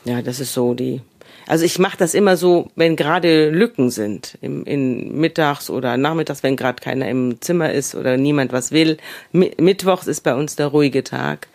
Ja, 0.04 0.22
das 0.22 0.38
ist 0.38 0.54
so 0.54 0.72
die 0.72 1.02
also 1.50 1.64
ich 1.64 1.80
mache 1.80 1.96
das 1.96 2.14
immer 2.14 2.36
so, 2.36 2.70
wenn 2.76 2.94
gerade 2.94 3.50
Lücken 3.50 3.90
sind, 3.90 4.38
im, 4.40 4.64
in 4.64 5.18
mittags 5.18 5.68
oder 5.68 5.96
nachmittags, 5.96 6.44
wenn 6.44 6.54
gerade 6.54 6.80
keiner 6.80 7.08
im 7.08 7.40
Zimmer 7.40 7.72
ist 7.72 7.96
oder 7.96 8.16
niemand 8.16 8.52
was 8.52 8.70
will. 8.70 8.98
Mittwochs 9.32 10.06
ist 10.06 10.20
bei 10.20 10.36
uns 10.36 10.54
der 10.54 10.68
ruhige 10.68 11.02
Tag. 11.02 11.48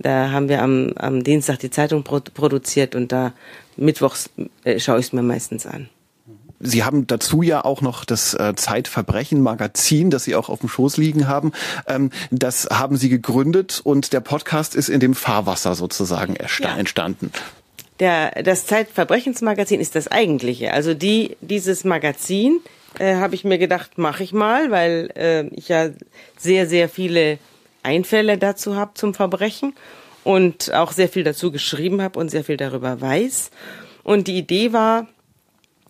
Da 0.00 0.32
haben 0.32 0.48
wir 0.48 0.62
am, 0.62 0.94
am 0.96 1.22
Dienstag 1.22 1.60
die 1.60 1.70
Zeitung 1.70 2.02
produziert 2.02 2.96
und 2.96 3.12
da 3.12 3.34
mittwochs 3.76 4.30
äh, 4.64 4.80
schaue 4.80 4.98
ich 4.98 5.06
es 5.06 5.12
mir 5.12 5.22
meistens 5.22 5.64
an. 5.64 5.90
Sie 6.58 6.82
haben 6.82 7.06
dazu 7.06 7.42
ja 7.42 7.64
auch 7.64 7.82
noch 7.82 8.04
das 8.04 8.34
äh, 8.34 8.54
Zeitverbrechen-Magazin, 8.56 10.10
das 10.10 10.24
Sie 10.24 10.34
auch 10.34 10.48
auf 10.48 10.58
dem 10.58 10.68
Schoß 10.68 10.96
liegen 10.96 11.28
haben. 11.28 11.52
Ähm, 11.86 12.10
das 12.32 12.66
haben 12.72 12.96
Sie 12.96 13.10
gegründet 13.10 13.80
und 13.84 14.12
der 14.12 14.20
Podcast 14.20 14.74
ist 14.74 14.88
in 14.88 14.98
dem 14.98 15.14
Fahrwasser 15.14 15.76
sozusagen 15.76 16.34
ja. 16.34 16.76
entstanden 16.76 17.30
der, 18.00 18.42
das 18.42 18.66
Zeitverbrechensmagazin 18.66 19.80
ist 19.80 19.94
das 19.94 20.08
eigentliche. 20.08 20.72
Also 20.72 20.94
die, 20.94 21.36
dieses 21.40 21.84
Magazin 21.84 22.60
äh, 22.98 23.16
habe 23.16 23.34
ich 23.34 23.44
mir 23.44 23.58
gedacht, 23.58 23.98
mache 23.98 24.22
ich 24.22 24.32
mal, 24.32 24.70
weil 24.70 25.10
äh, 25.16 25.46
ich 25.54 25.68
ja 25.68 25.90
sehr, 26.36 26.66
sehr 26.66 26.88
viele 26.88 27.38
Einfälle 27.82 28.38
dazu 28.38 28.76
habe 28.76 28.94
zum 28.94 29.14
Verbrechen 29.14 29.74
und 30.24 30.72
auch 30.74 30.92
sehr 30.92 31.08
viel 31.08 31.24
dazu 31.24 31.52
geschrieben 31.52 32.02
habe 32.02 32.18
und 32.18 32.30
sehr 32.30 32.44
viel 32.44 32.56
darüber 32.56 33.00
weiß. 33.00 33.50
Und 34.02 34.26
die 34.26 34.36
Idee 34.36 34.72
war 34.72 35.06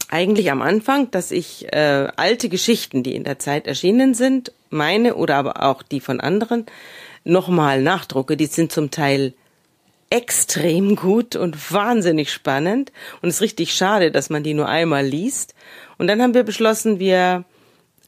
eigentlich 0.08 0.50
am 0.50 0.62
Anfang, 0.62 1.10
dass 1.10 1.30
ich 1.30 1.72
äh, 1.72 2.08
alte 2.16 2.48
Geschichten, 2.48 3.02
die 3.02 3.14
in 3.14 3.24
der 3.24 3.38
Zeit 3.38 3.66
erschienen 3.66 4.14
sind, 4.14 4.52
meine 4.70 5.14
oder 5.14 5.36
aber 5.36 5.62
auch 5.62 5.82
die 5.82 6.00
von 6.00 6.20
anderen, 6.20 6.66
nochmal 7.24 7.82
nachdrucke. 7.82 8.36
Die 8.36 8.46
sind 8.46 8.70
zum 8.70 8.90
Teil 8.90 9.32
extrem 10.10 10.96
gut 10.96 11.36
und 11.36 11.72
wahnsinnig 11.72 12.32
spannend 12.32 12.92
und 13.22 13.28
es 13.28 13.36
ist 13.36 13.42
richtig 13.42 13.74
schade, 13.74 14.10
dass 14.10 14.30
man 14.30 14.42
die 14.42 14.54
nur 14.54 14.68
einmal 14.68 15.04
liest. 15.04 15.54
Und 15.98 16.06
dann 16.06 16.22
haben 16.22 16.34
wir 16.34 16.44
beschlossen, 16.44 16.98
wir 16.98 17.44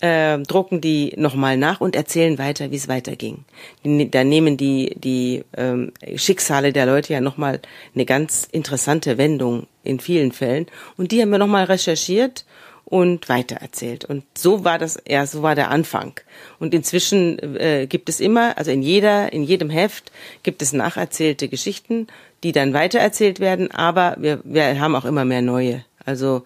äh, 0.00 0.38
drucken 0.38 0.81
die 0.81 1.14
nochmal 1.17 1.57
nach 1.57 1.81
und 1.81 1.97
erzählen 1.97 2.38
weiter, 2.38 2.71
wie 2.71 2.76
es 2.76 2.88
weiterging. 2.88 3.45
Da 3.83 4.25
nehmen 4.25 4.57
die, 4.57 4.95
die 4.97 5.45
ähm, 5.57 5.93
Schicksale 6.17 6.73
der 6.73 6.87
Leute 6.87 7.12
ja 7.12 7.21
nochmal 7.21 7.61
eine 7.95 8.05
ganz 8.05 8.47
interessante 8.50 9.19
Wendung 9.19 9.67
in 9.83 9.99
vielen 9.99 10.33
Fällen. 10.33 10.67
Und 10.97 11.11
die 11.12 11.21
haben 11.21 11.31
wir 11.31 11.38
nochmal 11.38 11.64
recherchiert 11.64 12.45
und 12.88 13.28
weitererzählt. 13.28 14.07
Und 14.07 14.25
so 14.37 14.64
war 14.64 14.78
das, 14.78 14.99
ja, 15.07 15.26
so 15.26 15.42
war 15.42 15.54
der 15.54 15.71
Anfang. 15.71 16.14
Und 16.59 16.73
inzwischen 16.73 17.38
äh, 17.57 17.87
gibt 17.87 18.09
es 18.09 18.18
immer, 18.18 18.57
also 18.57 18.71
in 18.71 18.83
jeder, 18.83 19.30
in 19.33 19.42
jedem 19.42 19.68
Heft 19.68 20.11
gibt 20.42 20.62
es 20.62 20.73
nacherzählte 20.73 21.49
Geschichten, 21.49 22.07
die 22.42 22.52
dann 22.52 22.73
weitererzählt 22.73 23.40
werden, 23.40 23.71
aber 23.71 24.16
wir, 24.18 24.40
wir 24.45 24.80
haben 24.80 24.95
auch 24.95 25.04
immer 25.04 25.26
mehr 25.26 25.42
neue. 25.42 25.85
Also 26.07 26.45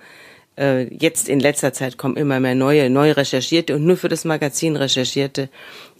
äh, 0.58 0.92
jetzt 0.92 1.28
in 1.28 1.38
letzter 1.38 1.72
Zeit 1.72 1.96
kommen 1.96 2.16
immer 2.16 2.40
mehr 2.40 2.56
neue, 2.56 2.90
neu 2.90 3.12
recherchierte 3.12 3.76
und 3.76 3.84
nur 3.84 3.96
für 3.96 4.08
das 4.08 4.24
Magazin 4.24 4.74
recherchierte 4.74 5.48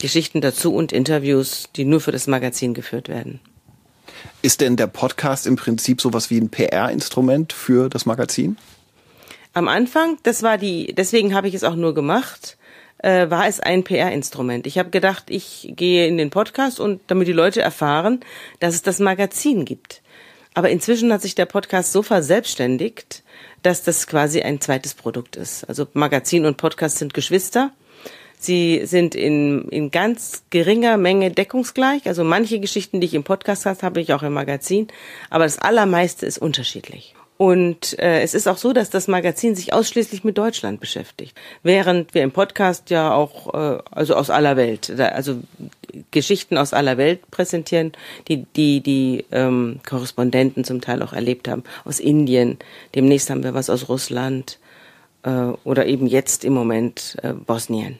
Geschichten 0.01 0.41
dazu 0.41 0.75
und 0.75 0.91
Interviews, 0.91 1.69
die 1.77 1.85
nur 1.85 2.01
für 2.01 2.13
das 2.13 2.27
Magazin 2.27 2.75
geführt 2.75 3.09
werden. 3.09 3.39
Ist 4.41 4.61
denn 4.61 4.77
der 4.77 4.89
Podcast 4.89 5.47
im 5.47 5.55
Prinzip 5.55 6.01
sowas 6.01 6.31
wie 6.31 6.41
ein 6.41 6.49
PR-Instrument 6.49 7.53
für 7.53 7.89
das 7.89 8.07
Magazin? 8.07 8.57
Am 9.55 9.69
Anfang, 9.69 10.19
das 10.23 10.43
war 10.43 10.57
die, 10.57 10.95
deswegen 10.95 11.35
habe 11.35 11.49
ich 11.49 11.55
es 11.55 11.65
auch 11.65 11.75
nur 11.75 11.95
gemacht, 11.95 12.57
äh, 12.99 13.29
war 13.29 13.47
es 13.47 13.61
ein 13.61 13.85
PR-Instrument. 13.85 14.67
Ich 14.67 14.79
habe 14.79 14.91
gedacht, 14.91 15.25
ich 15.29 15.73
gehe 15.77 16.07
in 16.07 16.17
den 16.17 16.31
Podcast 16.31 16.81
und 16.81 17.03
damit 17.09 17.29
die 17.29 17.33
Leute 17.33 17.61
erfahren, 17.61 18.21
dass 18.61 18.75
es 18.75 18.83
das 18.83 18.99
Magazin 18.99 19.65
gibt. 19.65 20.01
Aber 20.55 20.71
inzwischen 20.71 21.13
hat 21.13 21.23
sich 21.23 21.35
der 21.35 21.47
Podcast 21.47 21.93
so 21.93 22.03
verselbstständigt, 22.03 23.23
dass 23.63 23.83
das 23.83 24.07
quasi 24.07 24.43
ein 24.43 24.61
zweites 24.61 24.95
Produkt 24.95 25.37
ist. 25.37 25.65
Also 25.65 25.87
Magazin 25.93 26.47
und 26.47 26.57
Podcast 26.57 26.99
sind 26.99 27.13
Geschwister. 27.15 27.73
Sie 28.39 28.83
sind 28.85 29.15
in, 29.15 29.69
in 29.69 29.91
ganz 29.91 30.45
geringer 30.51 30.97
Menge 30.97 31.31
deckungsgleich. 31.31 32.07
Also 32.07 32.25
manche 32.25 32.59
Geschichten, 32.59 33.01
die 33.01 33.07
ich 33.07 33.15
im 33.15 33.23
Podcast 33.23 33.67
habe, 33.67 33.81
habe 33.83 34.01
ich 34.01 34.13
auch 34.15 34.23
im 34.23 34.33
Magazin. 34.33 34.89
Aber 35.31 35.45
das 35.45 35.59
Allermeiste 35.59 36.27
ist 36.27 36.39
unterschiedlich. 36.39 37.15
Und 37.39 37.99
äh, 37.99 38.21
es 38.21 38.35
ist 38.35 38.47
auch 38.47 38.57
so, 38.57 38.73
dass 38.73 38.91
das 38.91 39.09
Magazin 39.09 39.57
sich 39.57 39.73
ausschließlich 39.73 40.23
mit 40.23 40.39
Deutschland 40.39 40.79
beschäftigt, 40.79 41.37
während 41.63 42.15
wir 42.15 42.23
im 42.23 42.31
Podcast 42.31 42.91
ja 42.91 43.13
auch 43.13 43.53
äh, 43.55 43.83
also 43.91 44.15
aus 44.15 44.31
aller 44.31 44.57
Welt, 44.57 44.91
also 45.01 45.41
Geschichten 46.11 46.57
aus 46.57 46.73
aller 46.73 46.99
Welt 46.99 47.31
präsentieren, 47.31 47.93
die 48.29 48.47
die 48.55 48.81
die 48.81 49.25
ähm, 49.33 49.81
Korrespondenten 49.89 50.63
zum 50.65 50.81
Teil 50.81 51.03
auch 51.03 51.13
erlebt 51.13 51.49
haben 51.49 51.65
aus 51.85 51.99
Indien. 51.99 52.59
Demnächst 52.95 53.29
haben 53.29 53.43
wir 53.43 53.55
was 53.55 53.71
aus 53.71 53.89
Russland 53.89 54.59
äh, 55.25 55.31
oder 55.65 55.87
eben 55.87 56.07
jetzt 56.07 56.45
im 56.45 56.53
Moment 56.53 57.17
äh, 57.23 57.33
Bosnien. 57.33 57.99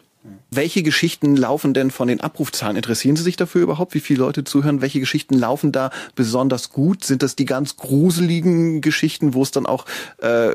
Welche 0.51 0.83
Geschichten 0.83 1.35
laufen 1.35 1.75
denn 1.75 1.91
von 1.91 2.07
den 2.07 2.21
Abrufzahlen? 2.21 2.77
Interessieren 2.77 3.17
Sie 3.17 3.25
sich 3.25 3.37
dafür 3.37 3.63
überhaupt, 3.63 3.95
wie 3.95 4.01
viele 4.01 4.21
Leute 4.21 4.45
zuhören? 4.45 4.81
Welche 4.81 5.01
Geschichten 5.01 5.35
laufen 5.35 5.73
da 5.73 5.91
besonders 6.15 6.71
gut? 6.71 7.05
Sind 7.05 7.23
das 7.23 7.35
die 7.35 7.45
ganz 7.45 7.77
gruseligen 7.77 8.81
Geschichten, 8.83 9.35
wo 9.35 9.43
es 9.43 9.51
dann 9.51 9.67
auch 9.67 9.85
äh, 10.19 10.51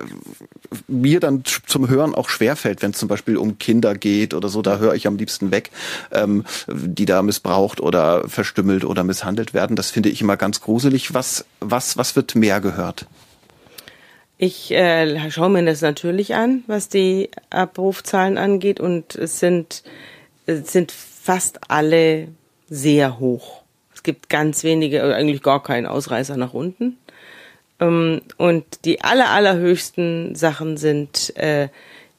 mir 0.88 1.19
dann 1.19 1.43
zum 1.65 1.89
Hören 1.89 2.15
auch 2.15 2.29
schwerfällt, 2.29 2.81
wenn 2.81 2.91
es 2.91 2.97
zum 2.97 3.09
Beispiel 3.09 3.36
um 3.36 3.57
Kinder 3.57 3.95
geht 3.95 4.33
oder 4.33 4.47
so, 4.47 4.62
da 4.62 4.77
höre 4.77 4.93
ich 4.93 5.05
am 5.05 5.17
liebsten 5.17 5.51
weg, 5.51 5.71
ähm, 6.12 6.45
die 6.67 7.05
da 7.05 7.21
missbraucht 7.21 7.81
oder 7.81 8.29
verstümmelt 8.29 8.86
oder 8.86 9.03
misshandelt 9.03 9.53
werden. 9.53 9.75
Das 9.75 9.89
finde 9.89 10.09
ich 10.09 10.21
immer 10.21 10.38
ganz 10.38 10.62
gruselig. 10.62 11.13
Was, 11.13 11.45
was, 11.59 11.97
was 11.97 12.15
wird 12.15 12.36
mehr 12.36 12.62
gehört? 12.62 13.07
Ich 14.39 14.72
äh, 14.72 15.32
schaue 15.32 15.50
mir 15.50 15.65
das 15.65 15.82
natürlich 15.82 16.36
an, 16.36 16.63
was 16.67 16.89
die 16.89 17.32
Abrufzahlen 17.50 18.38
angeht, 18.38 18.79
und 18.79 19.15
es 19.15 19.39
sind, 19.39 19.84
es 20.46 20.72
sind 20.72 20.91
fast 20.91 21.72
alle 21.72 22.27
sehr 22.70 23.20
hoch. 23.20 23.63
Es 23.96 24.03
gibt 24.03 24.29
ganz 24.29 24.63
wenige, 24.63 25.00
äh, 25.00 25.13
eigentlich 25.13 25.41
gar 25.41 25.63
keinen 25.63 25.88
Ausreißer 25.88 26.38
nach 26.38 26.53
unten. 26.53 26.98
Ähm, 27.79 28.22
und 28.38 28.63
die 28.86 29.01
aller, 29.01 29.32
allerhöchsten 29.32 30.36
Sachen 30.36 30.77
sind 30.77 31.36
äh, 31.38 31.70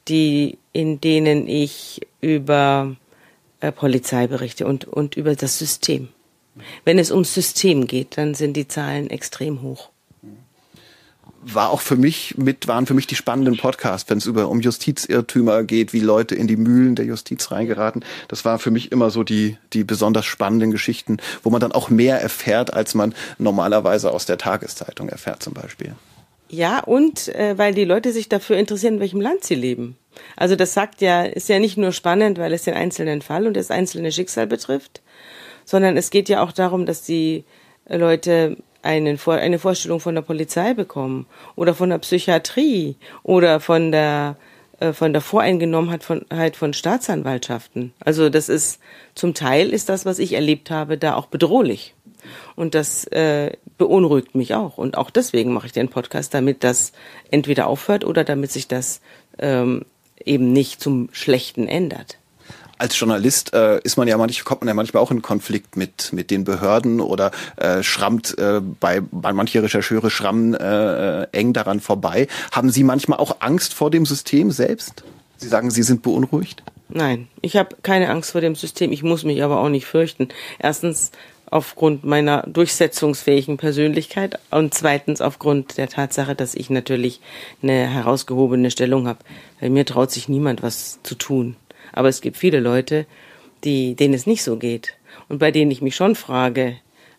die, 0.09 0.57
in 0.73 0.99
denen 0.99 1.47
ich 1.47 2.01
über 2.19 2.97
äh, 3.61 3.71
Polizei 3.71 4.27
berichte 4.27 4.65
und, 4.65 4.85
und 4.85 5.15
über 5.15 5.35
das 5.35 5.57
System. 5.57 6.09
Wenn 6.83 6.99
es 6.99 7.11
ums 7.11 7.33
System 7.33 7.87
geht, 7.87 8.17
dann 8.17 8.33
sind 8.33 8.57
die 8.57 8.67
Zahlen 8.67 9.09
extrem 9.09 9.61
hoch 9.61 9.89
war 11.41 11.69
auch 11.69 11.81
für 11.81 11.95
mich 11.95 12.37
mit, 12.37 12.67
waren 12.67 12.85
für 12.85 12.93
mich 12.93 13.07
die 13.07 13.15
spannenden 13.15 13.57
Podcasts, 13.57 14.09
wenn 14.09 14.17
es 14.17 14.25
über 14.25 14.49
um 14.49 14.61
Justizirrtümer 14.61 15.63
geht, 15.63 15.93
wie 15.93 15.99
Leute 15.99 16.35
in 16.35 16.47
die 16.47 16.57
Mühlen 16.57 16.95
der 16.95 17.05
Justiz 17.05 17.51
reingeraten. 17.51 18.03
Das 18.27 18.45
war 18.45 18.59
für 18.59 18.71
mich 18.71 18.91
immer 18.91 19.09
so 19.09 19.23
die, 19.23 19.57
die 19.73 19.83
besonders 19.83 20.25
spannenden 20.25 20.71
Geschichten, 20.71 21.17
wo 21.43 21.49
man 21.49 21.61
dann 21.61 21.71
auch 21.71 21.89
mehr 21.89 22.21
erfährt, 22.21 22.73
als 22.73 22.93
man 22.93 23.13
normalerweise 23.37 24.11
aus 24.11 24.25
der 24.25 24.37
Tageszeitung 24.37 25.09
erfährt 25.09 25.41
zum 25.41 25.53
Beispiel. 25.53 25.95
Ja, 26.49 26.79
und 26.79 27.27
äh, 27.35 27.57
weil 27.57 27.73
die 27.73 27.85
Leute 27.85 28.11
sich 28.11 28.27
dafür 28.27 28.57
interessieren, 28.57 28.95
in 28.95 28.99
welchem 28.99 29.21
Land 29.21 29.43
sie 29.43 29.55
leben. 29.55 29.97
Also 30.35 30.55
das 30.55 30.73
sagt 30.73 31.01
ja, 31.01 31.23
ist 31.23 31.47
ja 31.47 31.59
nicht 31.59 31.77
nur 31.77 31.91
spannend, 31.91 32.39
weil 32.39 32.53
es 32.53 32.63
den 32.63 32.73
einzelnen 32.73 33.21
Fall 33.21 33.45
und 33.45 33.55
das 33.55 33.69
einzelne 33.71 34.11
Schicksal 34.11 34.47
betrifft, 34.47 35.01
sondern 35.63 35.95
es 35.95 36.09
geht 36.09 36.27
ja 36.27 36.41
auch 36.41 36.51
darum, 36.51 36.87
dass 36.87 37.03
die 37.03 37.45
Leute 37.87 38.57
einen, 38.81 39.19
eine 39.25 39.59
Vorstellung 39.59 39.99
von 39.99 40.15
der 40.15 40.21
Polizei 40.21 40.73
bekommen 40.73 41.25
oder 41.55 41.73
von 41.73 41.89
der 41.89 41.97
Psychiatrie 41.99 42.95
oder 43.23 43.59
von 43.59 43.91
der 43.91 44.37
äh, 44.79 44.93
von 44.93 45.13
der 45.13 45.21
Voreingenommenheit 45.21 46.03
von, 46.03 46.25
halt 46.31 46.55
von 46.55 46.73
Staatsanwaltschaften. 46.73 47.93
Also 47.99 48.29
das 48.29 48.49
ist 48.49 48.79
zum 49.15 49.33
Teil 49.33 49.69
ist 49.69 49.89
das, 49.89 50.05
was 50.05 50.19
ich 50.19 50.33
erlebt 50.33 50.71
habe, 50.71 50.97
da 50.97 51.15
auch 51.15 51.27
bedrohlich. 51.27 51.95
Und 52.55 52.75
das 52.75 53.05
äh, 53.05 53.53
beunruhigt 53.77 54.35
mich 54.35 54.53
auch. 54.53 54.77
Und 54.77 54.97
auch 54.97 55.09
deswegen 55.09 55.53
mache 55.53 55.67
ich 55.67 55.71
den 55.71 55.89
Podcast, 55.89 56.33
damit 56.33 56.63
das 56.63 56.91
entweder 57.31 57.67
aufhört 57.67 58.03
oder 58.03 58.23
damit 58.23 58.51
sich 58.51 58.67
das 58.67 59.01
ähm, 59.37 59.85
eben 60.23 60.51
nicht 60.51 60.81
zum 60.81 61.09
Schlechten 61.13 61.67
ändert 61.67 62.18
als 62.79 62.97
Journalist 62.97 63.53
äh, 63.53 63.79
ist 63.83 63.97
man 63.97 64.07
ja 64.07 64.17
manchmal, 64.17 64.45
kommt 64.45 64.61
man 64.61 64.69
ja 64.69 64.73
manchmal 64.73 65.03
auch 65.03 65.11
in 65.11 65.21
Konflikt 65.21 65.75
mit, 65.75 66.11
mit 66.13 66.31
den 66.31 66.45
Behörden 66.45 67.01
oder 67.01 67.31
äh, 67.57 67.83
schrammt 67.83 68.37
äh, 68.37 68.61
bei, 68.61 69.01
bei 69.01 69.33
manche 69.33 69.61
Rechercheure 69.61 70.09
schrammen 70.09 70.53
äh, 70.53 71.23
eng 71.31 71.53
daran 71.53 71.81
vorbei. 71.81 72.27
Haben 72.51 72.71
Sie 72.71 72.83
manchmal 72.83 73.19
auch 73.19 73.37
Angst 73.41 73.73
vor 73.73 73.91
dem 73.91 74.05
System 74.05 74.51
selbst? 74.51 75.03
Sie 75.37 75.47
sagen, 75.47 75.69
Sie 75.71 75.83
sind 75.83 76.01
beunruhigt? 76.01 76.63
Nein, 76.87 77.27
ich 77.41 77.55
habe 77.55 77.75
keine 77.83 78.09
Angst 78.09 78.31
vor 78.31 78.41
dem 78.41 78.55
System. 78.55 78.91
Ich 78.91 79.03
muss 79.03 79.23
mich 79.23 79.43
aber 79.43 79.59
auch 79.59 79.69
nicht 79.69 79.85
fürchten. 79.85 80.29
Erstens 80.57 81.11
aufgrund 81.51 82.03
meiner 82.03 82.43
durchsetzungsfähigen 82.43 83.57
Persönlichkeit 83.57 84.39
und 84.51 84.73
zweitens 84.73 85.19
aufgrund 85.21 85.77
der 85.77 85.89
Tatsache, 85.89 86.35
dass 86.35 86.55
ich 86.55 86.69
natürlich 86.69 87.21
eine 87.61 87.87
herausgehobene 87.87 88.71
Stellung 88.71 89.07
habe. 89.07 89.19
Weil 89.59 89.69
mir 89.69 89.85
traut 89.85 90.11
sich 90.11 90.29
niemand 90.29 90.63
was 90.63 90.99
zu 91.03 91.15
tun. 91.15 91.55
Aber 91.91 92.09
es 92.09 92.21
gibt 92.21 92.37
viele 92.37 92.59
Leute, 92.59 93.05
die, 93.63 93.95
denen 93.95 94.13
es 94.13 94.25
nicht 94.25 94.43
so 94.43 94.57
geht 94.57 94.95
und 95.27 95.39
bei 95.39 95.51
denen 95.51 95.71
ich 95.71 95.81
mich 95.81 95.95
schon 95.95 96.15
frage, 96.15 96.77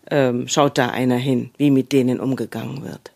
ähm, 0.09 0.47
schaut 0.47 0.77
da 0.77 0.89
einer 0.89 1.17
hin, 1.17 1.51
wie 1.57 1.71
mit 1.71 1.91
denen 1.91 2.19
umgegangen 2.19 2.83
wird. 2.83 3.11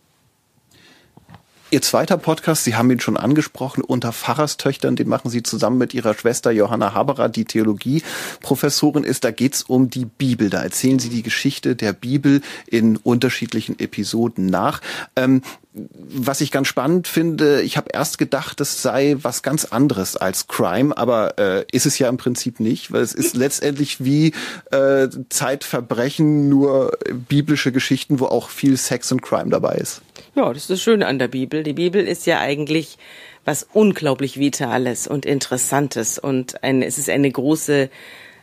Ihr 1.72 1.82
zweiter 1.82 2.18
Podcast, 2.18 2.64
Sie 2.64 2.76
haben 2.76 2.92
ihn 2.92 3.00
schon 3.00 3.18
angesprochen, 3.18 3.84
unter 3.84 4.14
Pfarrerstöchtern, 4.14 4.96
den 4.96 5.10
machen 5.10 5.32
Sie 5.32 5.42
zusammen 5.42 5.80
mit 5.80 5.96
Ihrer 5.96 6.14
Schwester 6.14 6.52
Johanna 6.52 6.94
Haberer, 6.94 7.28
die 7.28 7.44
Theologieprofessorin 7.44 9.04
ist. 9.04 9.24
Da 9.24 9.32
geht's 9.32 9.64
um 9.64 9.90
die 9.90 10.06
Bibel. 10.06 10.52
Da 10.52 10.62
erzählen 10.62 11.00
Sie 11.00 11.10
die 11.10 11.24
Geschichte 11.24 11.76
der 11.76 11.92
Bibel 11.92 12.42
in 12.68 12.98
unterschiedlichen 12.98 13.80
Episoden 13.80 14.46
nach. 14.46 14.80
Ähm, 15.16 15.42
was 15.76 16.40
ich 16.40 16.52
ganz 16.52 16.68
spannend 16.68 17.08
finde, 17.08 17.62
ich 17.62 17.76
habe 17.76 17.90
erst 17.92 18.18
gedacht, 18.18 18.60
das 18.60 18.82
sei 18.82 19.18
was 19.22 19.44
ganz 19.44 19.66
anderes 19.66 20.16
als 20.16 20.48
Crime, 20.48 20.98
aber 20.98 21.38
äh, 21.38 21.66
ist 21.72 21.86
es 21.86 22.00
ja 22.00 22.08
im 22.08 22.18
Prinzip 22.18 22.60
nicht, 22.60 22.94
weil 22.94 23.02
es 23.02 23.14
ist 23.14 23.36
letztendlich 23.36 24.04
wie 24.04 24.34
äh, 24.72 25.10
Zeitverbrechen, 25.30 26.48
nur 26.48 26.98
biblische 27.28 27.72
Geschichten, 27.72 28.20
wo 28.20 28.26
auch 28.26 28.50
viel 28.50 28.78
Sex 28.78 29.12
und 29.12 29.22
Crime 29.22 29.50
dabei 29.50 29.76
ist. 29.76 30.02
Ja, 30.36 30.48
das 30.48 30.64
ist 30.64 30.70
das 30.70 30.82
Schöne 30.82 31.08
an 31.08 31.20
der 31.20 31.28
Bibel. 31.28 31.64
Die 31.64 31.74
Bibel 31.74 32.08
ist 32.08 32.26
ja 32.26 32.40
eigentlich 32.40 32.98
was 33.44 33.68
unglaublich 33.74 34.40
Vitales 34.40 35.08
und 35.08 35.26
Interessantes 35.26 36.18
und 36.18 36.64
ein, 36.64 36.82
es 36.82 36.98
ist 36.98 37.10
eine 37.10 37.30
große 37.30 37.90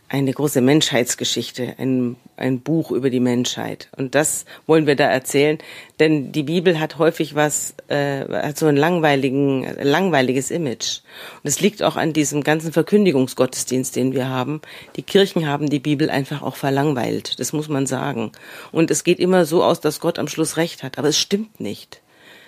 eine 0.09 0.31
große 0.31 0.61
Menschheitsgeschichte, 0.61 1.75
ein, 1.79 2.17
ein 2.37 2.59
Buch 2.59 2.91
über 2.91 3.09
die 3.09 3.19
Menschheit. 3.19 3.87
Und 3.97 4.13
das 4.13 4.45
wollen 4.67 4.85
wir 4.85 4.95
da 4.95 5.05
erzählen, 5.05 5.57
denn 5.99 6.31
die 6.31 6.43
Bibel 6.43 6.79
hat 6.79 6.99
häufig 6.99 7.33
was, 7.33 7.73
äh, 7.87 8.25
hat 8.29 8.59
so 8.59 8.67
ein 8.67 8.75
langweiligen, 8.75 9.65
langweiliges 9.81 10.51
Image. 10.51 10.99
Und 11.41 11.47
es 11.47 11.61
liegt 11.61 11.81
auch 11.81 11.95
an 11.95 12.13
diesem 12.13 12.43
ganzen 12.43 12.71
Verkündigungsgottesdienst, 12.71 13.95
den 13.95 14.13
wir 14.13 14.29
haben. 14.29 14.61
Die 14.97 15.03
Kirchen 15.03 15.47
haben 15.47 15.69
die 15.69 15.79
Bibel 15.79 16.11
einfach 16.11 16.43
auch 16.43 16.57
verlangweilt, 16.57 17.39
das 17.39 17.51
muss 17.51 17.67
man 17.67 17.87
sagen. 17.87 18.31
Und 18.71 18.91
es 18.91 19.03
geht 19.03 19.19
immer 19.19 19.45
so 19.45 19.63
aus, 19.63 19.81
dass 19.81 19.99
Gott 19.99 20.19
am 20.19 20.27
Schluss 20.27 20.57
recht 20.57 20.83
hat, 20.83 20.99
aber 20.99 21.07
es 21.07 21.17
stimmt 21.17 21.59
nicht. 21.59 22.02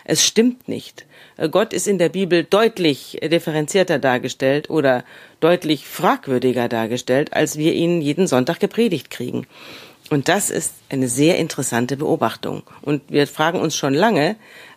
Es 0.06 0.24
stimmt 0.24 0.70
nicht. 0.70 1.06
Äh, 1.36 1.50
Gott 1.50 1.74
ist 1.74 1.88
in 1.88 1.98
der 1.98 2.10
Bibel 2.10 2.44
deutlich 2.44 3.20
differenzierter 3.22 4.00
dargestellt 4.00 4.70
oder 4.70 5.04
deutlich 5.42 5.86
fragwürdiger 5.86 6.70
dargestellt, 6.70 7.34
als 7.34 7.58
wir 7.58 7.74
ihn 7.74 8.02
jeden 8.02 8.28
Sonntag 8.28 8.60
gepredigt 8.60 9.10
kriegen. 9.10 9.48
Und 10.12 10.30
das 10.30 10.52
ist 10.52 10.76
eine 10.90 11.10
sehr 11.10 11.38
interessante 11.40 11.98
Beobachtung. 11.98 12.64
Und 12.84 13.02
wir 13.10 13.28
fragen 13.28 13.60
uns 13.60 13.76
schon 13.76 13.96
lange, 13.96 14.36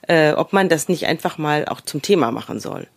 äh, 0.08 0.32
ob 0.32 0.52
man 0.54 0.70
das 0.70 0.88
nicht 0.88 1.06
einfach 1.06 1.36
mal 1.38 1.66
auch 1.66 1.82
zum 1.82 2.02
Thema 2.02 2.32
machen 2.32 2.58
soll. 2.58 2.88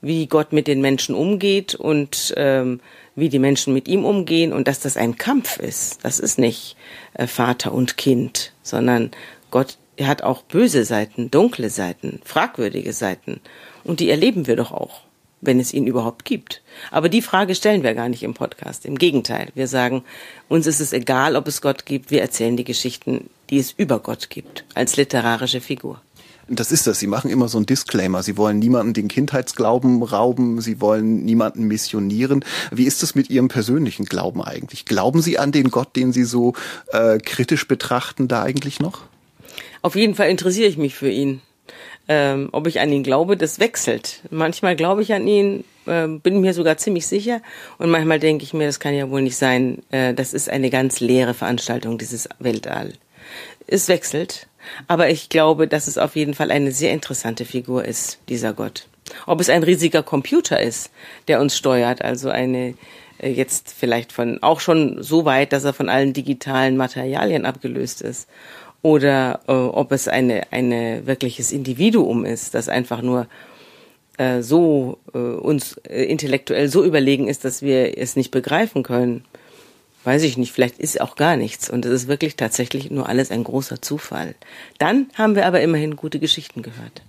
wie 0.00 0.26
Gott 0.26 0.52
mit 0.52 0.66
den 0.66 0.80
Menschen 0.80 1.14
umgeht 1.14 1.74
und 1.74 2.34
ähm, 2.36 2.80
wie 3.14 3.28
die 3.28 3.38
Menschen 3.38 3.72
mit 3.72 3.88
ihm 3.88 4.04
umgehen 4.04 4.52
und 4.52 4.68
dass 4.68 4.80
das 4.80 4.96
ein 4.96 5.16
Kampf 5.16 5.58
ist. 5.58 6.04
Das 6.04 6.20
ist 6.20 6.38
nicht 6.38 6.76
äh, 7.14 7.26
Vater 7.26 7.72
und 7.72 7.96
Kind, 7.96 8.52
sondern 8.62 9.10
Gott 9.50 9.78
hat 10.00 10.22
auch 10.22 10.42
böse 10.42 10.84
Seiten, 10.84 11.30
dunkle 11.30 11.70
Seiten, 11.70 12.20
fragwürdige 12.24 12.92
Seiten. 12.92 13.40
Und 13.84 14.00
die 14.00 14.10
erleben 14.10 14.46
wir 14.46 14.56
doch 14.56 14.72
auch, 14.72 15.00
wenn 15.40 15.60
es 15.60 15.72
ihn 15.72 15.86
überhaupt 15.86 16.24
gibt. 16.24 16.62
Aber 16.90 17.08
die 17.08 17.22
Frage 17.22 17.54
stellen 17.54 17.82
wir 17.82 17.94
gar 17.94 18.08
nicht 18.08 18.22
im 18.22 18.34
Podcast. 18.34 18.84
Im 18.84 18.98
Gegenteil, 18.98 19.48
wir 19.54 19.68
sagen, 19.68 20.04
uns 20.48 20.66
ist 20.66 20.80
es 20.80 20.92
egal, 20.92 21.36
ob 21.36 21.48
es 21.48 21.62
Gott 21.62 21.86
gibt, 21.86 22.10
wir 22.10 22.20
erzählen 22.20 22.56
die 22.56 22.64
Geschichten, 22.64 23.30
die 23.50 23.58
es 23.58 23.72
über 23.72 24.00
Gott 24.00 24.28
gibt, 24.28 24.64
als 24.74 24.96
literarische 24.96 25.60
Figur. 25.60 26.00
Das 26.48 26.70
ist 26.70 26.86
das. 26.86 27.00
Sie 27.00 27.08
machen 27.08 27.28
immer 27.28 27.48
so 27.48 27.58
einen 27.58 27.66
Disclaimer. 27.66 28.22
Sie 28.22 28.36
wollen 28.36 28.60
niemanden 28.60 28.94
den 28.94 29.08
Kindheitsglauben 29.08 30.02
rauben. 30.02 30.60
Sie 30.60 30.80
wollen 30.80 31.24
niemanden 31.24 31.64
missionieren. 31.64 32.44
Wie 32.70 32.84
ist 32.84 33.02
es 33.02 33.16
mit 33.16 33.30
Ihrem 33.30 33.48
persönlichen 33.48 34.04
Glauben 34.04 34.42
eigentlich? 34.42 34.84
Glauben 34.84 35.22
Sie 35.22 35.38
an 35.38 35.50
den 35.50 35.70
Gott, 35.70 35.96
den 35.96 36.12
Sie 36.12 36.24
so 36.24 36.54
äh, 36.92 37.18
kritisch 37.18 37.66
betrachten, 37.66 38.28
da 38.28 38.42
eigentlich 38.42 38.78
noch? 38.78 39.02
Auf 39.86 39.94
jeden 39.94 40.16
Fall 40.16 40.30
interessiere 40.30 40.66
ich 40.66 40.78
mich 40.78 40.96
für 40.96 41.08
ihn. 41.08 41.42
Ähm, 42.08 42.48
ob 42.50 42.66
ich 42.66 42.80
an 42.80 42.90
ihn 42.90 43.04
glaube, 43.04 43.36
das 43.36 43.60
wechselt. 43.60 44.20
Manchmal 44.30 44.74
glaube 44.74 45.02
ich 45.02 45.12
an 45.12 45.28
ihn, 45.28 45.62
äh, 45.86 46.08
bin 46.08 46.40
mir 46.40 46.54
sogar 46.54 46.76
ziemlich 46.76 47.06
sicher. 47.06 47.40
Und 47.78 47.90
manchmal 47.90 48.18
denke 48.18 48.42
ich 48.42 48.52
mir, 48.52 48.66
das 48.66 48.80
kann 48.80 48.94
ja 48.94 49.08
wohl 49.10 49.22
nicht 49.22 49.36
sein. 49.36 49.84
Äh, 49.92 50.12
das 50.12 50.34
ist 50.34 50.50
eine 50.50 50.70
ganz 50.70 50.98
leere 50.98 51.34
Veranstaltung, 51.34 51.98
dieses 51.98 52.28
Weltall. 52.40 52.94
Es 53.68 53.86
wechselt. 53.86 54.48
Aber 54.88 55.08
ich 55.08 55.28
glaube, 55.28 55.68
dass 55.68 55.86
es 55.86 55.98
auf 55.98 56.16
jeden 56.16 56.34
Fall 56.34 56.50
eine 56.50 56.72
sehr 56.72 56.90
interessante 56.90 57.44
Figur 57.44 57.84
ist, 57.84 58.18
dieser 58.28 58.54
Gott. 58.54 58.88
Ob 59.24 59.40
es 59.40 59.48
ein 59.48 59.62
riesiger 59.62 60.02
Computer 60.02 60.60
ist, 60.60 60.90
der 61.28 61.40
uns 61.40 61.56
steuert, 61.56 62.02
also 62.02 62.28
eine 62.28 62.74
äh, 63.18 63.30
jetzt 63.30 63.72
vielleicht 63.72 64.12
von 64.12 64.42
auch 64.42 64.58
schon 64.58 65.02
so 65.02 65.24
weit, 65.24 65.52
dass 65.52 65.64
er 65.64 65.72
von 65.72 65.88
allen 65.88 66.12
digitalen 66.12 66.76
Materialien 66.76 67.46
abgelöst 67.46 68.02
ist, 68.02 68.28
oder 68.86 69.40
äh, 69.48 69.52
ob 69.52 69.90
es 69.90 70.06
eine 70.06 70.52
eine 70.52 71.06
wirkliches 71.06 71.50
Individuum 71.50 72.24
ist, 72.24 72.54
das 72.54 72.68
einfach 72.68 73.02
nur 73.02 73.26
äh, 74.16 74.42
so 74.42 74.98
äh, 75.12 75.18
uns 75.18 75.76
äh, 75.88 76.04
intellektuell 76.04 76.68
so 76.68 76.84
überlegen 76.84 77.26
ist, 77.26 77.44
dass 77.44 77.62
wir 77.62 77.98
es 77.98 78.14
nicht 78.14 78.30
begreifen 78.30 78.84
können 78.84 79.24
weiß 80.04 80.22
ich 80.22 80.38
nicht, 80.38 80.52
vielleicht 80.52 80.78
ist 80.78 81.00
auch 81.00 81.16
gar 81.16 81.36
nichts 81.36 81.68
und 81.68 81.84
es 81.84 81.90
ist 81.90 82.06
wirklich 82.06 82.36
tatsächlich 82.36 82.92
nur 82.92 83.08
alles 83.08 83.32
ein 83.32 83.42
großer 83.42 83.82
Zufall. 83.82 84.36
Dann 84.78 85.08
haben 85.14 85.34
wir 85.34 85.46
aber 85.46 85.60
immerhin 85.62 85.96
gute 85.96 86.20
Geschichten 86.20 86.62
gehört. 86.62 87.02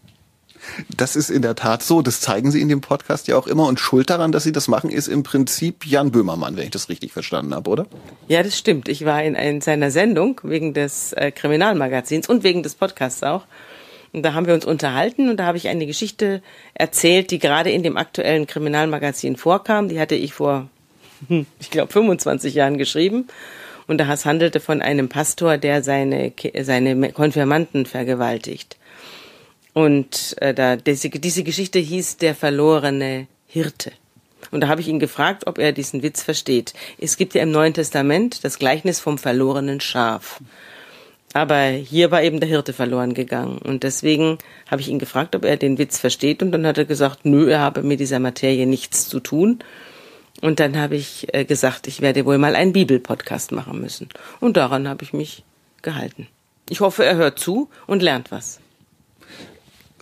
Das 0.96 1.16
ist 1.16 1.30
in 1.30 1.42
der 1.42 1.56
Tat 1.56 1.84
so. 1.84 2.02
Das 2.02 2.22
zeigen 2.22 2.52
Sie 2.52 2.62
in 2.62 2.70
dem 2.70 2.82
Podcast 2.82 3.28
ja 3.28 3.38
auch 3.38 3.48
immer. 3.48 3.68
Und 3.68 3.80
schuld 3.80 4.10
daran, 4.10 4.32
dass 4.32 4.44
Sie 4.44 4.52
das 4.52 4.68
machen, 4.68 4.90
ist 4.90 5.08
im 5.08 5.24
Prinzip 5.24 5.86
Jan 5.86 6.12
Böhmermann, 6.12 6.58
wenn 6.58 6.64
ich 6.64 6.72
das 6.72 6.90
richtig 6.90 7.14
verstanden 7.14 7.54
habe, 7.54 7.70
oder? 7.70 7.88
Ja, 8.28 8.44
das 8.44 8.58
stimmt. 8.58 8.90
Ich 8.90 9.06
war 9.06 9.24
in, 9.24 9.36
in 9.36 9.62
seiner 9.62 9.92
Sendung 9.92 10.40
wegen 10.44 10.74
des 10.74 11.14
äh, 11.14 11.32
Kriminalmagazins 11.32 12.28
und 12.28 12.44
wegen 12.44 12.64
des 12.64 12.76
Podcasts 12.76 13.24
auch. 13.24 13.46
Und 14.14 14.24
da 14.24 14.34
haben 14.34 14.48
wir 14.48 14.54
uns 14.54 14.66
unterhalten 14.66 15.30
und 15.30 15.38
da 15.38 15.46
habe 15.46 15.58
ich 15.58 15.68
eine 15.68 15.86
Geschichte 15.86 16.42
erzählt, 16.74 17.30
die 17.32 17.40
gerade 17.40 17.72
in 17.72 17.84
dem 17.84 17.98
aktuellen 17.98 18.48
Kriminalmagazin 18.48 19.36
vorkam. 19.36 19.90
Die 19.90 20.00
hatte 20.00 20.16
ich 20.16 20.34
vor 20.34 20.70
ich 21.60 21.72
glaube, 21.72 21.92
25 21.92 22.54
Jahren 22.54 22.78
geschrieben. 22.78 23.28
Und 23.88 24.00
das 24.00 24.26
handelte 24.26 24.60
von 24.60 24.82
einem 24.82 25.08
Pastor, 25.08 25.58
der 25.58 25.82
seine, 25.82 26.34
seine 26.62 27.12
Konfirmanten 27.14 27.86
vergewaltigt. 27.86 28.78
Und 29.78 30.36
äh, 30.42 30.56
da, 30.56 30.76
diese, 30.76 31.08
diese 31.12 31.44
Geschichte 31.44 31.78
hieß 31.78 32.18
Der 32.18 32.34
verlorene 32.34 33.28
Hirte. 33.46 33.92
Und 34.50 34.62
da 34.62 34.70
habe 34.70 34.82
ich 34.82 34.88
ihn 34.88 34.98
gefragt, 34.98 35.46
ob 35.46 35.60
er 35.60 35.72
diesen 35.72 36.02
Witz 36.02 36.24
versteht. 36.24 36.74
Es 36.98 37.16
gibt 37.16 37.36
ja 37.36 37.44
im 37.44 37.52
Neuen 37.52 37.76
Testament 37.76 38.44
das 38.44 38.58
Gleichnis 38.58 39.00
vom 39.00 39.20
verlorenen 39.20 39.80
Schaf. 39.80 40.42
Aber 41.34 41.62
hier 41.68 42.10
war 42.10 42.24
eben 42.24 42.40
der 42.40 42.50
Hirte 42.50 42.74
verloren 42.74 43.14
gegangen. 43.14 43.60
Und 43.60 43.84
deswegen 43.84 44.40
habe 44.66 44.82
ich 44.82 44.88
ihn 44.88 44.98
gefragt, 44.98 45.36
ob 45.36 45.46
er 45.46 45.58
den 45.58 45.78
Witz 45.78 46.00
versteht. 46.00 46.42
Und 46.42 46.52
dann 46.54 46.66
hat 46.66 46.80
er 46.80 46.86
gesagt, 46.86 47.26
nö, 47.26 47.48
er 47.48 47.60
habe 47.60 47.84
mit 47.84 48.00
dieser 48.00 48.18
Materie 48.18 48.66
nichts 48.66 49.08
zu 49.08 49.20
tun. 49.20 49.60
Und 50.42 50.60
dann 50.60 50.76
habe 50.76 50.96
ich 50.96 51.32
äh, 51.36 51.46
gesagt, 51.46 51.86
ich 51.86 52.02
werde 52.02 52.26
wohl 52.26 52.40
mal 52.40 52.56
einen 52.56 52.74
Bibelpodcast 52.74 53.52
machen 53.52 53.80
müssen. 53.80 54.10
Und 54.40 54.58
daran 54.58 54.88
habe 54.88 55.04
ich 55.04 55.14
mich 55.14 55.44
gehalten. 55.84 56.28
Ich 56.68 56.80
hoffe, 56.80 57.06
er 57.06 57.18
hört 57.18 57.38
zu 57.38 57.70
und 57.86 58.02
lernt 58.02 58.32
was. 58.32 58.60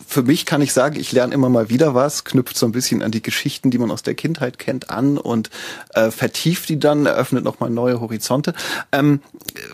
Für 0.07 0.23
mich 0.23 0.45
kann 0.45 0.61
ich 0.61 0.73
sagen, 0.73 0.99
ich 0.99 1.11
lerne 1.11 1.33
immer 1.33 1.49
mal 1.49 1.69
wieder 1.69 1.95
was, 1.95 2.23
knüpft 2.23 2.57
so 2.57 2.65
ein 2.65 2.71
bisschen 2.71 3.01
an 3.01 3.11
die 3.11 3.21
Geschichten, 3.21 3.71
die 3.71 3.77
man 3.77 3.91
aus 3.91 4.03
der 4.03 4.13
Kindheit 4.13 4.59
kennt, 4.59 4.89
an 4.89 5.17
und 5.17 5.49
äh, 5.93 6.11
vertieft 6.11 6.69
die 6.69 6.79
dann, 6.79 7.05
eröffnet 7.05 7.43
nochmal 7.43 7.69
neue 7.69 7.99
Horizonte. 7.99 8.53
Ähm, 8.91 9.21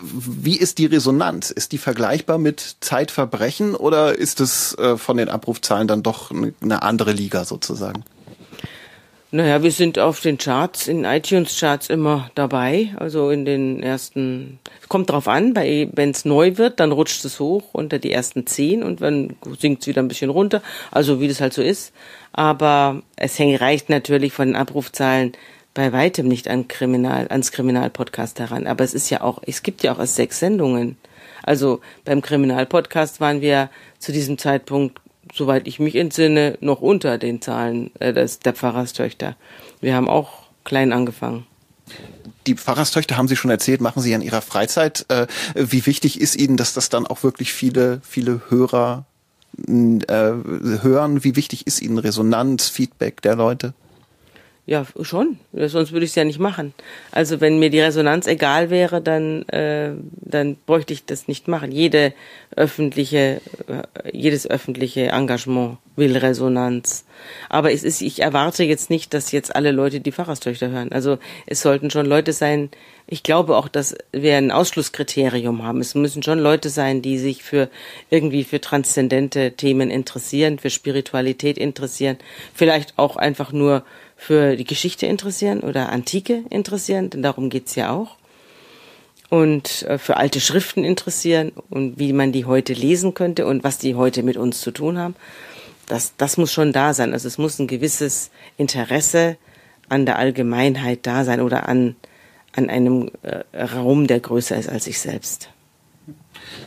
wie 0.02 0.56
ist 0.56 0.78
die 0.78 0.86
Resonanz? 0.86 1.50
Ist 1.50 1.72
die 1.72 1.78
vergleichbar 1.78 2.38
mit 2.38 2.76
Zeitverbrechen 2.80 3.74
oder 3.74 4.18
ist 4.18 4.40
es 4.40 4.74
äh, 4.78 4.96
von 4.96 5.16
den 5.16 5.28
Abrufzahlen 5.28 5.88
dann 5.88 6.02
doch 6.02 6.30
eine 6.30 6.82
andere 6.82 7.12
Liga 7.12 7.44
sozusagen? 7.44 8.04
Naja, 9.34 9.62
wir 9.62 9.70
sind 9.70 9.98
auf 9.98 10.20
den 10.20 10.36
Charts, 10.36 10.88
in 10.88 11.04
iTunes-Charts 11.04 11.88
immer 11.88 12.30
dabei. 12.34 12.90
Also 12.96 13.30
in 13.30 13.46
den 13.46 13.82
ersten, 13.82 14.58
kommt 14.88 15.08
drauf 15.08 15.26
an, 15.26 15.56
wenn 15.56 16.10
es 16.10 16.26
neu 16.26 16.58
wird, 16.58 16.80
dann 16.80 16.92
rutscht 16.92 17.24
es 17.24 17.40
hoch 17.40 17.62
unter 17.72 17.98
die 17.98 18.12
ersten 18.12 18.46
zehn 18.46 18.82
und 18.82 19.00
dann 19.00 19.34
sinkt 19.58 19.80
es 19.80 19.86
wieder 19.86 20.02
ein 20.02 20.08
bisschen 20.08 20.28
runter. 20.28 20.60
Also 20.90 21.18
wie 21.18 21.28
das 21.28 21.40
halt 21.40 21.54
so 21.54 21.62
ist. 21.62 21.94
Aber 22.32 23.00
es 23.16 23.38
hängt, 23.38 23.58
reicht 23.62 23.88
natürlich 23.88 24.34
von 24.34 24.48
den 24.48 24.56
Abrufzahlen 24.56 25.32
bei 25.72 25.94
weitem 25.94 26.28
nicht 26.28 26.46
an 26.46 26.68
Kriminal, 26.68 27.26
ans 27.30 27.52
Kriminalpodcast 27.52 28.38
heran. 28.38 28.66
Aber 28.66 28.84
es 28.84 28.92
ist 28.92 29.08
ja 29.08 29.22
auch, 29.22 29.40
es 29.46 29.62
gibt 29.62 29.82
ja 29.82 29.94
auch 29.94 29.98
erst 29.98 30.16
sechs 30.16 30.40
Sendungen. 30.40 30.98
Also 31.42 31.80
beim 32.04 32.20
Kriminalpodcast 32.20 33.18
waren 33.22 33.40
wir 33.40 33.70
zu 33.98 34.12
diesem 34.12 34.36
Zeitpunkt 34.36 35.00
soweit 35.32 35.66
ich 35.66 35.80
mich 35.80 35.96
entsinne, 35.96 36.58
noch 36.60 36.80
unter 36.80 37.18
den 37.18 37.40
Zahlen 37.40 37.90
äh, 37.98 38.12
des, 38.12 38.40
der 38.40 38.54
Pfarrerstöchter. 38.54 39.36
Wir 39.80 39.94
haben 39.94 40.08
auch 40.08 40.44
klein 40.64 40.92
angefangen. 40.92 41.46
Die 42.46 42.54
Pfarrerstöchter 42.54 43.16
haben 43.16 43.28
Sie 43.28 43.36
schon 43.36 43.50
erzählt, 43.50 43.80
machen 43.80 44.02
Sie 44.02 44.12
in 44.12 44.22
Ihrer 44.22 44.42
Freizeit. 44.42 45.06
Äh, 45.08 45.26
wie 45.54 45.86
wichtig 45.86 46.20
ist 46.20 46.36
Ihnen, 46.36 46.56
dass 46.56 46.74
das 46.74 46.88
dann 46.88 47.06
auch 47.06 47.22
wirklich 47.22 47.52
viele, 47.52 48.00
viele 48.02 48.42
Hörer 48.48 49.04
äh, 49.58 50.32
hören? 50.82 51.24
Wie 51.24 51.36
wichtig 51.36 51.66
ist 51.66 51.82
Ihnen 51.82 51.98
Resonanz, 51.98 52.68
Feedback 52.68 53.22
der 53.22 53.36
Leute? 53.36 53.74
Ja, 54.64 54.86
schon. 55.00 55.40
Sonst 55.52 55.90
würde 55.90 56.04
ich 56.04 56.12
es 56.12 56.14
ja 56.14 56.22
nicht 56.22 56.38
machen. 56.38 56.72
Also 57.10 57.40
wenn 57.40 57.58
mir 57.58 57.68
die 57.68 57.80
Resonanz 57.80 58.28
egal 58.28 58.70
wäre, 58.70 59.00
dann, 59.00 59.42
äh, 59.48 59.90
dann 60.20 60.56
bräuchte 60.66 60.92
ich 60.92 61.04
das 61.04 61.26
nicht 61.26 61.48
machen. 61.48 61.72
Jede 61.72 62.12
öffentliche, 62.54 63.40
äh, 63.66 64.16
jedes 64.16 64.48
öffentliche 64.48 65.08
Engagement 65.08 65.78
will 65.96 66.16
Resonanz. 66.16 67.04
Aber 67.48 67.72
es 67.72 67.82
ist, 67.82 68.02
ich 68.02 68.22
erwarte 68.22 68.62
jetzt 68.62 68.88
nicht, 68.88 69.14
dass 69.14 69.32
jetzt 69.32 69.54
alle 69.54 69.72
Leute 69.72 70.00
die 70.00 70.12
Pfarrerstöchter 70.12 70.70
hören. 70.70 70.92
Also 70.92 71.18
es 71.46 71.60
sollten 71.60 71.90
schon 71.90 72.06
Leute 72.06 72.32
sein, 72.32 72.70
ich 73.08 73.24
glaube 73.24 73.56
auch, 73.56 73.68
dass 73.68 73.96
wir 74.12 74.36
ein 74.36 74.52
Ausschlusskriterium 74.52 75.64
haben. 75.64 75.80
Es 75.80 75.94
müssen 75.96 76.22
schon 76.22 76.38
Leute 76.38 76.70
sein, 76.70 77.02
die 77.02 77.18
sich 77.18 77.42
für 77.42 77.68
irgendwie 78.10 78.44
für 78.44 78.60
transzendente 78.60 79.52
Themen 79.52 79.90
interessieren, 79.90 80.60
für 80.60 80.70
Spiritualität 80.70 81.58
interessieren, 81.58 82.16
vielleicht 82.54 82.96
auch 82.96 83.16
einfach 83.16 83.52
nur 83.52 83.84
für 84.22 84.54
die 84.54 84.64
Geschichte 84.64 85.06
interessieren 85.06 85.60
oder 85.60 85.88
Antike 85.88 86.44
interessieren, 86.48 87.10
denn 87.10 87.22
darum 87.22 87.50
geht's 87.50 87.74
ja 87.74 87.90
auch. 87.90 88.16
Und 89.30 89.82
äh, 89.82 89.98
für 89.98 90.16
alte 90.16 90.40
Schriften 90.40 90.84
interessieren 90.84 91.50
und 91.70 91.98
wie 91.98 92.12
man 92.12 92.30
die 92.30 92.44
heute 92.44 92.72
lesen 92.72 93.14
könnte 93.14 93.46
und 93.46 93.64
was 93.64 93.78
die 93.78 93.96
heute 93.96 94.22
mit 94.22 94.36
uns 94.36 94.60
zu 94.60 94.70
tun 94.70 94.96
haben. 94.96 95.16
Das, 95.88 96.12
das 96.18 96.36
muss 96.36 96.52
schon 96.52 96.72
da 96.72 96.94
sein. 96.94 97.12
Also 97.12 97.26
es 97.26 97.36
muss 97.36 97.58
ein 97.58 97.66
gewisses 97.66 98.30
Interesse 98.58 99.36
an 99.88 100.06
der 100.06 100.18
Allgemeinheit 100.18 101.00
da 101.02 101.24
sein 101.24 101.40
oder 101.40 101.68
an, 101.68 101.96
an 102.52 102.70
einem 102.70 103.10
äh, 103.22 103.60
Raum, 103.60 104.06
der 104.06 104.20
größer 104.20 104.56
ist 104.56 104.68
als 104.68 104.86
ich 104.86 105.00
selbst. 105.00 105.48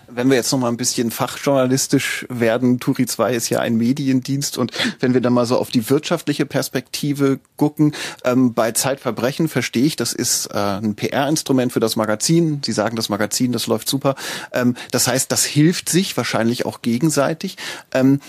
Wenn 0.08 0.30
wir 0.30 0.36
jetzt 0.36 0.52
noch 0.52 0.60
mal 0.60 0.70
ein 0.70 0.78
bisschen 0.78 1.12
fachjournalistisch 1.12 2.26
werden, 2.30 2.80
Turi 2.80 3.06
2 3.06 3.34
ist 3.34 3.50
ja 3.50 3.60
ein 3.60 3.76
Mediendienst 3.76 4.58
und 4.58 4.72
wenn 5.00 5.14
wir 5.14 5.22
dann 5.22 5.34
mal 5.34 5.46
so 5.46 5.58
auf 5.58 5.70
die 5.70 5.90
wirtschaftliche 5.90 6.46
Perspektive 6.46 7.40
gucken, 7.58 7.94
ähm, 8.24 8.54
bei 8.54 8.72
Zeitverbrechen 8.72 9.48
verstehe 9.48 9.86
ich, 9.86 9.96
das 9.96 10.14
ist 10.14 10.48
äh, 10.48 10.58
ein 10.58 10.96
PR-Instrument 10.96 11.74
für 11.74 11.80
das 11.80 11.96
Magazin. 11.96 12.62
Sie 12.64 12.72
sagen, 12.72 12.96
das 12.96 13.10
Magazin, 13.10 13.52
das 13.52 13.68
läuft 13.68 13.90
super. 13.90 14.16
Ähm, 14.54 14.76
das 14.92 15.08
heißt, 15.08 15.32
das 15.32 15.44
hilft 15.44 15.90
sich 15.90 16.16
wahrscheinlich 16.16 16.66
auch 16.66 16.82
gegenseitig. 16.82 17.58
Ähm, 17.94 18.20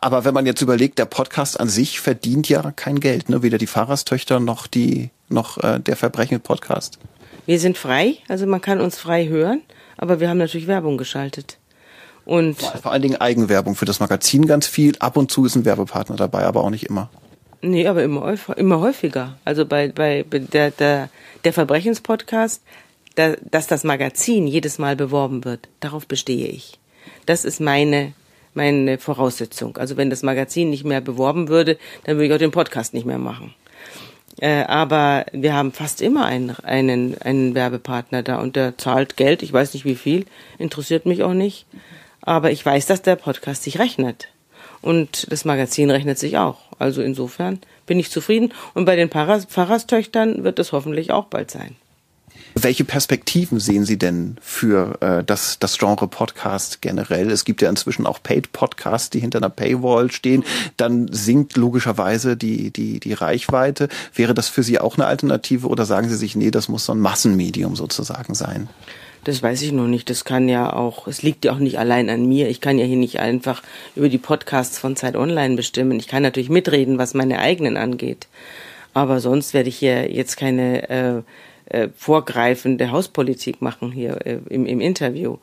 aber 0.00 0.24
wenn 0.24 0.34
man 0.34 0.46
jetzt 0.46 0.62
überlegt, 0.62 0.98
der 0.98 1.06
Podcast 1.06 1.58
an 1.58 1.68
sich 1.68 2.00
verdient 2.00 2.48
ja 2.48 2.70
kein 2.70 3.00
Geld, 3.00 3.28
ne? 3.28 3.42
weder 3.42 3.58
die 3.58 3.66
Pfarrerstöchter 3.66 4.40
noch 4.40 4.66
die 4.66 5.10
noch 5.28 5.58
äh, 5.58 5.80
der 5.80 5.96
Verbrechen-Podcast. 5.96 6.98
Wir 7.48 7.58
sind 7.58 7.78
frei, 7.78 8.18
also 8.28 8.46
man 8.46 8.60
kann 8.60 8.80
uns 8.80 8.98
frei 8.98 9.26
hören 9.26 9.62
aber 9.98 10.20
wir 10.20 10.30
haben 10.30 10.38
natürlich 10.38 10.66
Werbung 10.66 10.96
geschaltet. 10.96 11.58
Und 12.24 12.60
vor 12.60 12.92
allen 12.92 13.02
Dingen 13.02 13.16
Eigenwerbung 13.16 13.74
für 13.74 13.84
das 13.84 14.00
Magazin 14.00 14.46
ganz 14.46 14.66
viel. 14.66 14.96
Ab 14.98 15.16
und 15.16 15.30
zu 15.30 15.44
ist 15.44 15.56
ein 15.56 15.64
Werbepartner 15.64 16.16
dabei, 16.16 16.44
aber 16.44 16.62
auch 16.62 16.70
nicht 16.70 16.84
immer. 16.84 17.10
Nee, 17.60 17.86
aber 17.88 18.02
immer, 18.04 18.36
immer 18.56 18.80
häufiger. 18.80 19.38
Also 19.44 19.66
bei, 19.66 19.88
bei 19.88 20.24
der, 20.30 20.70
der, 20.70 21.08
der 21.44 21.52
Verbrechenspodcast, 21.52 22.62
da, 23.16 23.34
dass 23.50 23.66
das 23.66 23.82
Magazin 23.82 24.46
jedes 24.46 24.78
Mal 24.78 24.94
beworben 24.94 25.44
wird, 25.44 25.68
darauf 25.80 26.06
bestehe 26.06 26.46
ich. 26.46 26.78
Das 27.26 27.44
ist 27.44 27.60
meine, 27.60 28.12
meine 28.54 28.98
Voraussetzung. 28.98 29.76
Also 29.78 29.96
wenn 29.96 30.10
das 30.10 30.22
Magazin 30.22 30.70
nicht 30.70 30.84
mehr 30.84 31.00
beworben 31.00 31.48
würde, 31.48 31.78
dann 32.04 32.16
würde 32.16 32.26
ich 32.26 32.32
auch 32.32 32.38
den 32.38 32.52
Podcast 32.52 32.94
nicht 32.94 33.06
mehr 33.06 33.18
machen. 33.18 33.54
Äh, 34.40 34.64
aber 34.64 35.26
wir 35.32 35.54
haben 35.54 35.72
fast 35.72 36.00
immer 36.00 36.24
einen, 36.24 36.54
einen, 36.62 37.20
einen 37.20 37.54
Werbepartner 37.54 38.22
da 38.22 38.40
und 38.40 38.56
der 38.56 38.78
zahlt 38.78 39.16
Geld. 39.16 39.42
Ich 39.42 39.52
weiß 39.52 39.74
nicht 39.74 39.84
wie 39.84 39.96
viel, 39.96 40.26
interessiert 40.58 41.06
mich 41.06 41.22
auch 41.22 41.34
nicht. 41.34 41.66
Aber 42.20 42.50
ich 42.50 42.64
weiß, 42.64 42.86
dass 42.86 43.02
der 43.02 43.16
Podcast 43.16 43.64
sich 43.64 43.78
rechnet. 43.78 44.28
Und 44.80 45.30
das 45.32 45.44
Magazin 45.44 45.90
rechnet 45.90 46.18
sich 46.18 46.38
auch. 46.38 46.58
Also 46.78 47.02
insofern 47.02 47.58
bin 47.86 47.98
ich 47.98 48.10
zufrieden. 48.10 48.52
Und 48.74 48.84
bei 48.84 48.96
den 48.96 49.08
Pfarrers, 49.08 49.46
Pfarrerstöchtern 49.46 50.44
wird 50.44 50.58
es 50.58 50.72
hoffentlich 50.72 51.10
auch 51.10 51.24
bald 51.24 51.50
sein. 51.50 51.76
Welche 52.60 52.84
Perspektiven 52.84 53.60
sehen 53.60 53.84
Sie 53.84 53.98
denn 53.98 54.36
für 54.40 55.00
äh, 55.00 55.22
das, 55.22 55.60
das 55.60 55.78
Genre 55.78 56.08
Podcast 56.08 56.82
generell? 56.82 57.30
Es 57.30 57.44
gibt 57.44 57.62
ja 57.62 57.70
inzwischen 57.70 58.04
auch 58.04 58.20
Paid-Podcasts, 58.20 59.10
die 59.10 59.20
hinter 59.20 59.38
einer 59.38 59.48
Paywall 59.48 60.10
stehen. 60.10 60.42
Dann 60.76 61.06
sinkt 61.12 61.56
logischerweise 61.56 62.36
die, 62.36 62.72
die, 62.72 62.98
die 62.98 63.12
Reichweite. 63.12 63.88
Wäre 64.12 64.34
das 64.34 64.48
für 64.48 64.64
Sie 64.64 64.80
auch 64.80 64.96
eine 64.96 65.06
Alternative 65.06 65.68
oder 65.68 65.84
sagen 65.84 66.08
Sie 66.08 66.16
sich, 66.16 66.34
nee, 66.34 66.50
das 66.50 66.68
muss 66.68 66.84
so 66.84 66.92
ein 66.92 66.98
Massenmedium 66.98 67.76
sozusagen 67.76 68.34
sein? 68.34 68.68
Das 69.22 69.40
weiß 69.40 69.62
ich 69.62 69.70
noch 69.70 69.86
nicht. 69.86 70.10
Das 70.10 70.24
kann 70.24 70.48
ja 70.48 70.72
auch, 70.72 71.06
es 71.06 71.22
liegt 71.22 71.44
ja 71.44 71.52
auch 71.52 71.58
nicht 71.58 71.78
allein 71.78 72.10
an 72.10 72.26
mir. 72.26 72.48
Ich 72.48 72.60
kann 72.60 72.78
ja 72.78 72.86
hier 72.86 72.96
nicht 72.96 73.20
einfach 73.20 73.62
über 73.94 74.08
die 74.08 74.18
Podcasts 74.18 74.78
von 74.78 74.96
Zeit 74.96 75.14
Online 75.14 75.54
bestimmen. 75.54 76.00
Ich 76.00 76.08
kann 76.08 76.24
natürlich 76.24 76.50
mitreden, 76.50 76.98
was 76.98 77.14
meine 77.14 77.38
eigenen 77.38 77.76
angeht. 77.76 78.26
Aber 78.94 79.20
sonst 79.20 79.54
werde 79.54 79.68
ich 79.68 79.76
hier 79.76 80.10
jetzt 80.10 80.36
keine 80.36 80.88
äh, 80.90 81.22
äh, 81.70 81.88
vorgreifende 81.96 82.90
Hauspolitik 82.90 83.62
machen 83.62 83.92
hier 83.92 84.26
äh, 84.26 84.38
im, 84.48 84.66
im 84.66 84.80
Interview. 84.80 85.38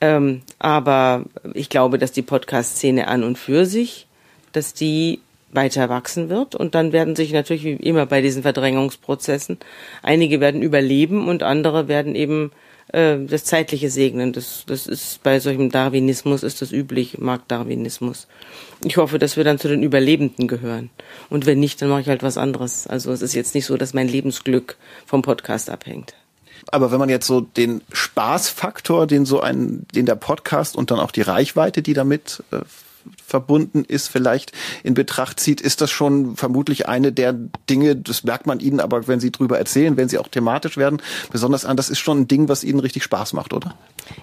Ähm, 0.00 0.42
aber 0.58 1.24
ich 1.54 1.68
glaube, 1.68 1.98
dass 1.98 2.12
die 2.12 2.22
Podcast-Szene 2.22 3.08
an 3.08 3.24
und 3.24 3.38
für 3.38 3.64
sich, 3.64 4.06
dass 4.52 4.74
die 4.74 5.20
weiter 5.52 5.88
wachsen 5.88 6.28
wird 6.28 6.54
und 6.54 6.74
dann 6.74 6.92
werden 6.92 7.14
sich 7.14 7.32
natürlich 7.32 7.64
wie 7.64 7.74
immer 7.74 8.06
bei 8.06 8.20
diesen 8.20 8.42
Verdrängungsprozessen 8.42 9.58
einige 10.02 10.40
werden 10.40 10.62
überleben 10.62 11.28
und 11.28 11.44
andere 11.44 11.86
werden 11.86 12.16
eben 12.16 12.50
äh, 12.88 13.18
das 13.18 13.44
zeitliche 13.44 13.90
segnen. 13.90 14.32
Das, 14.32 14.64
das 14.66 14.86
ist 14.86 15.22
bei 15.22 15.40
solchem 15.40 15.70
Darwinismus 15.70 16.42
ist 16.42 16.62
das 16.62 16.72
üblich, 16.72 17.18
Marktdarwinismus. 17.18 18.26
Ich 18.84 18.96
hoffe, 18.96 19.18
dass 19.18 19.36
wir 19.36 19.44
dann 19.44 19.58
zu 19.58 19.68
den 19.68 19.82
Überlebenden 19.82 20.48
gehören. 20.48 20.90
Und 21.30 21.46
wenn 21.46 21.60
nicht, 21.60 21.80
dann 21.80 21.88
mache 21.88 22.02
ich 22.02 22.08
halt 22.08 22.22
was 22.22 22.38
anderes. 22.38 22.86
Also 22.86 23.12
es 23.12 23.22
ist 23.22 23.34
jetzt 23.34 23.54
nicht 23.54 23.66
so, 23.66 23.76
dass 23.76 23.94
mein 23.94 24.08
Lebensglück 24.08 24.76
vom 25.06 25.22
Podcast 25.22 25.70
abhängt. 25.70 26.14
Aber 26.68 26.92
wenn 26.92 26.98
man 26.98 27.08
jetzt 27.08 27.26
so 27.26 27.40
den 27.40 27.82
Spaßfaktor, 27.92 29.06
den 29.06 29.26
so 29.26 29.40
ein, 29.40 29.86
den 29.94 30.06
der 30.06 30.14
Podcast 30.16 30.76
und 30.76 30.90
dann 30.90 31.00
auch 31.00 31.10
die 31.10 31.22
Reichweite, 31.22 31.82
die 31.82 31.94
damit 31.94 32.42
äh, 32.52 32.60
verbunden 33.24 33.84
ist, 33.84 34.08
vielleicht 34.08 34.52
in 34.82 34.94
Betracht 34.94 35.40
zieht, 35.40 35.60
ist 35.60 35.80
das 35.80 35.90
schon 35.90 36.36
vermutlich 36.36 36.88
eine 36.88 37.12
der 37.12 37.34
Dinge, 37.68 37.96
das 37.96 38.24
merkt 38.24 38.46
man 38.46 38.60
Ihnen 38.60 38.80
aber, 38.80 39.06
wenn 39.08 39.20
Sie 39.20 39.32
drüber 39.32 39.58
erzählen, 39.58 39.96
wenn 39.96 40.08
Sie 40.08 40.18
auch 40.18 40.28
thematisch 40.28 40.76
werden, 40.76 41.00
besonders 41.30 41.64
an, 41.64 41.76
das 41.76 41.90
ist 41.90 41.98
schon 41.98 42.20
ein 42.20 42.28
Ding, 42.28 42.48
was 42.48 42.64
Ihnen 42.64 42.80
richtig 42.80 43.02
Spaß 43.04 43.32
macht, 43.32 43.52
oder? 43.52 43.74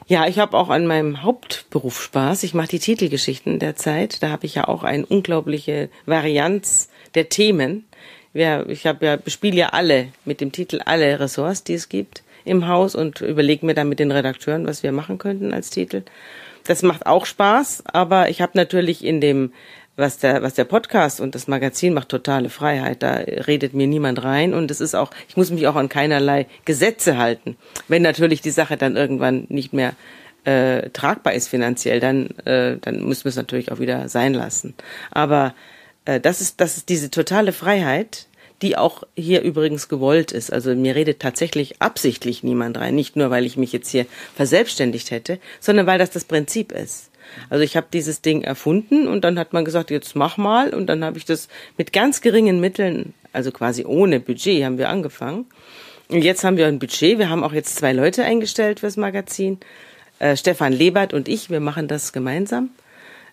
Ja, 0.08 0.28
ich 0.28 0.40
habe 0.40 0.58
auch 0.58 0.70
an 0.70 0.88
meinem 0.88 1.24
Hauptberuf 1.24 2.02
Spaß. 2.02 2.44
Ich 2.44 2.54
mache 2.54 2.68
die 2.68 2.80
Titelgeschichten 2.80 3.60
der 3.60 3.76
Zeit. 3.76 4.22
Da 4.22 4.30
habe 4.30 4.46
ich 4.46 4.56
ja 4.56 4.68
auch 4.68 4.84
eine 4.84 5.06
unglaubliche 5.06 5.90
Varianz 6.06 6.90
der 7.16 7.30
Themen. 7.30 7.86
Ja, 8.34 8.66
ich 8.66 8.86
habe 8.86 9.06
ja 9.06 9.16
bespiele 9.18 9.58
ja 9.58 9.70
alle 9.70 10.10
mit 10.26 10.40
dem 10.42 10.52
Titel 10.52 10.80
alle 10.86 11.20
Ressorts, 11.20 11.64
die 11.64 11.74
es 11.74 11.90
gibt 11.90 12.24
im 12.46 12.68
Haus 12.68 12.96
und 12.96 13.22
überlege 13.22 13.66
mir 13.66 13.74
dann 13.74 13.90
mit 13.90 14.00
den 14.00 14.12
Redakteuren, 14.12 14.66
was 14.66 14.84
wir 14.84 14.92
machen 14.92 15.18
könnten 15.18 15.54
als 15.54 15.70
Titel. 15.70 16.04
Das 16.66 16.84
macht 16.84 17.06
auch 17.06 17.26
Spaß, 17.26 17.84
aber 17.86 18.30
ich 18.30 18.42
habe 18.42 18.54
natürlich 18.56 19.04
in 19.04 19.22
dem 19.22 19.52
was 19.98 20.18
der, 20.18 20.42
was 20.42 20.54
der 20.54 20.64
Podcast 20.66 21.20
und 21.22 21.36
das 21.36 21.48
Magazin 21.48 21.94
macht 21.94 22.10
totale 22.10 22.50
Freiheit. 22.50 23.04
Da 23.04 23.14
redet 23.14 23.74
mir 23.74 23.88
niemand 23.88 24.24
rein 24.24 24.54
und 24.54 24.72
es 24.72 24.82
ist 24.82 24.96
auch, 24.96 25.12
ich 25.28 25.38
muss 25.38 25.52
mich 25.52 25.68
auch 25.68 25.76
an 25.76 25.90
keinerlei 25.90 26.48
Gesetze 26.66 27.18
halten. 27.18 27.58
Wenn 27.88 28.02
natürlich 28.02 28.42
die 28.42 28.52
Sache 28.52 28.78
dann 28.78 28.96
irgendwann 28.96 29.46
nicht 29.50 29.74
mehr 29.74 29.94
äh, 30.44 30.90
tragbar 30.90 31.34
ist 31.34 31.50
finanziell, 31.50 32.00
dann, 32.00 32.30
äh, 32.46 32.78
dann 32.82 33.04
müssen 33.04 33.26
wir 33.26 33.30
es 33.30 33.36
natürlich 33.36 33.72
auch 33.72 33.80
wieder 33.80 34.10
sein 34.10 34.34
lassen. 34.34 34.74
Aber 35.12 35.54
äh, 36.06 36.20
das 36.20 36.42
ist, 36.42 36.62
das 36.62 36.78
ist 36.78 36.90
diese 36.90 37.12
totale 37.12 37.52
Freiheit, 37.52 38.28
die 38.62 38.78
auch 38.78 39.04
hier 39.16 39.42
übrigens 39.42 39.90
gewollt 39.90 40.32
ist. 40.32 40.54
Also 40.54 40.76
mir 40.76 40.96
redet 40.96 41.20
tatsächlich 41.20 41.82
absichtlich 41.82 42.44
niemand 42.44 42.78
rein, 42.78 42.96
nicht 42.96 43.16
nur 43.16 43.30
weil 43.30 43.46
ich 43.46 43.58
mich 43.58 43.72
jetzt 43.72 43.90
hier 43.90 44.06
verselbstständigt 44.36 45.12
hätte, 45.12 45.40
sondern 45.60 45.88
weil 45.88 46.00
das 46.00 46.12
das 46.12 46.26
Prinzip 46.26 46.72
ist. 46.72 47.10
Also 47.50 47.64
ich 47.64 47.78
habe 47.78 47.88
dieses 47.92 48.22
Ding 48.22 48.44
erfunden 48.44 49.08
und 49.08 49.24
dann 49.24 49.40
hat 49.40 49.54
man 49.54 49.66
gesagt, 49.66 49.90
jetzt 49.90 50.16
mach 50.16 50.38
mal 50.38 50.74
und 50.74 50.88
dann 50.88 51.04
habe 51.04 51.18
ich 51.18 51.26
das 51.26 51.48
mit 51.78 51.94
ganz 51.94 52.22
geringen 52.22 52.60
Mitteln, 52.60 53.14
also 53.34 53.52
quasi 53.52 53.86
ohne 53.86 54.20
Budget 54.20 54.64
haben 54.64 54.78
wir 54.78 54.90
angefangen. 54.90 55.46
Und 56.10 56.24
jetzt 56.24 56.44
haben 56.44 56.58
wir 56.58 56.68
ein 56.68 56.80
Budget, 56.80 57.20
wir 57.20 57.30
haben 57.30 57.44
auch 57.44 57.54
jetzt 57.54 57.78
zwei 57.78 57.94
Leute 57.94 58.24
eingestellt 58.24 58.82
fürs 58.82 58.98
Magazin. 58.98 59.60
Äh, 60.20 60.36
Stefan 60.36 60.74
Lebert 60.74 61.14
und 61.14 61.30
ich, 61.30 61.50
wir 61.50 61.62
machen 61.62 61.88
das 61.88 62.12
gemeinsam, 62.12 62.70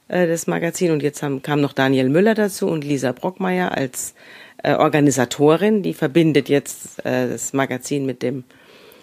äh, 0.07 0.29
das 0.29 0.47
Magazin. 0.47 0.93
Und 0.93 1.03
jetzt 1.03 1.23
haben, 1.23 1.43
kam 1.43 1.61
noch 1.61 1.73
Daniel 1.73 2.09
Müller 2.09 2.35
dazu 2.35 2.69
und 2.69 2.85
Lisa 2.85 3.11
Brockmeier 3.11 3.73
als 3.73 4.15
äh, 4.63 4.75
Organisatorin, 4.75 5.83
die 5.83 5.95
verbindet 5.95 6.49
jetzt 6.49 7.05
äh, 7.05 7.29
das 7.29 7.53
Magazin 7.53 8.07
mit 8.07 8.23
dem 8.23 8.45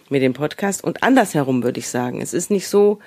mit 0.10 0.22
dem 0.22 0.34
Podcast 0.34 0.84
und 0.84 1.04
andersherum 1.04 1.64
würde 1.64 1.80
ich 1.80 1.90
sagen. 1.90 2.22
Es 2.22 2.34
ist 2.34 2.52
nicht 2.52 2.68
so, 2.68 3.00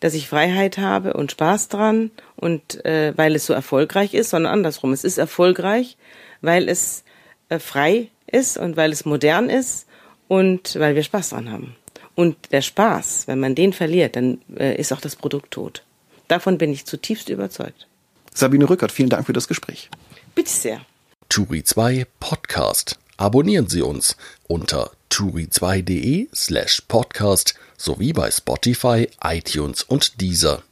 dass 0.00 0.14
ich 0.14 0.28
Freiheit 0.28 0.78
habe 0.78 1.14
und 1.14 1.30
Spaß 1.30 1.68
dran 1.68 2.10
und 2.36 2.84
äh, 2.84 3.12
weil 3.16 3.34
es 3.34 3.46
so 3.46 3.52
erfolgreich 3.52 4.14
ist, 4.14 4.30
sondern 4.30 4.52
andersrum. 4.52 4.92
Es 4.92 5.04
ist 5.04 5.18
erfolgreich, 5.18 5.96
weil 6.40 6.68
es 6.68 7.04
äh, 7.48 7.58
frei 7.58 8.08
ist 8.26 8.58
und 8.58 8.76
weil 8.76 8.92
es 8.92 9.04
modern 9.04 9.48
ist 9.48 9.86
und 10.28 10.78
weil 10.78 10.94
wir 10.94 11.02
Spaß 11.02 11.30
dran 11.30 11.50
haben. 11.50 11.76
Und 12.14 12.36
der 12.52 12.62
Spaß, 12.62 13.28
wenn 13.28 13.40
man 13.40 13.54
den 13.54 13.72
verliert, 13.72 14.16
dann 14.16 14.40
äh, 14.56 14.76
ist 14.76 14.92
auch 14.92 15.00
das 15.00 15.16
Produkt 15.16 15.52
tot. 15.52 15.84
Davon 16.28 16.58
bin 16.58 16.72
ich 16.72 16.84
zutiefst 16.84 17.28
überzeugt. 17.28 17.86
Sabine 18.34 18.68
Rückert, 18.68 18.92
vielen 18.92 19.08
Dank 19.08 19.26
für 19.26 19.32
das 19.32 19.48
Gespräch. 19.48 19.88
Bitte 20.34 20.50
sehr. 20.50 20.80
Turi 21.28 21.64
2 21.64 22.06
Podcast. 22.20 22.98
Abonnieren 23.16 23.68
Sie 23.68 23.82
uns 23.82 24.16
unter 24.48 24.90
turi2.de 25.10 26.28
slash 26.34 26.82
podcast 26.88 27.54
sowie 27.76 28.12
bei 28.12 28.30
Spotify, 28.30 29.08
iTunes 29.22 29.82
und 29.82 30.20
Deezer. 30.20 30.62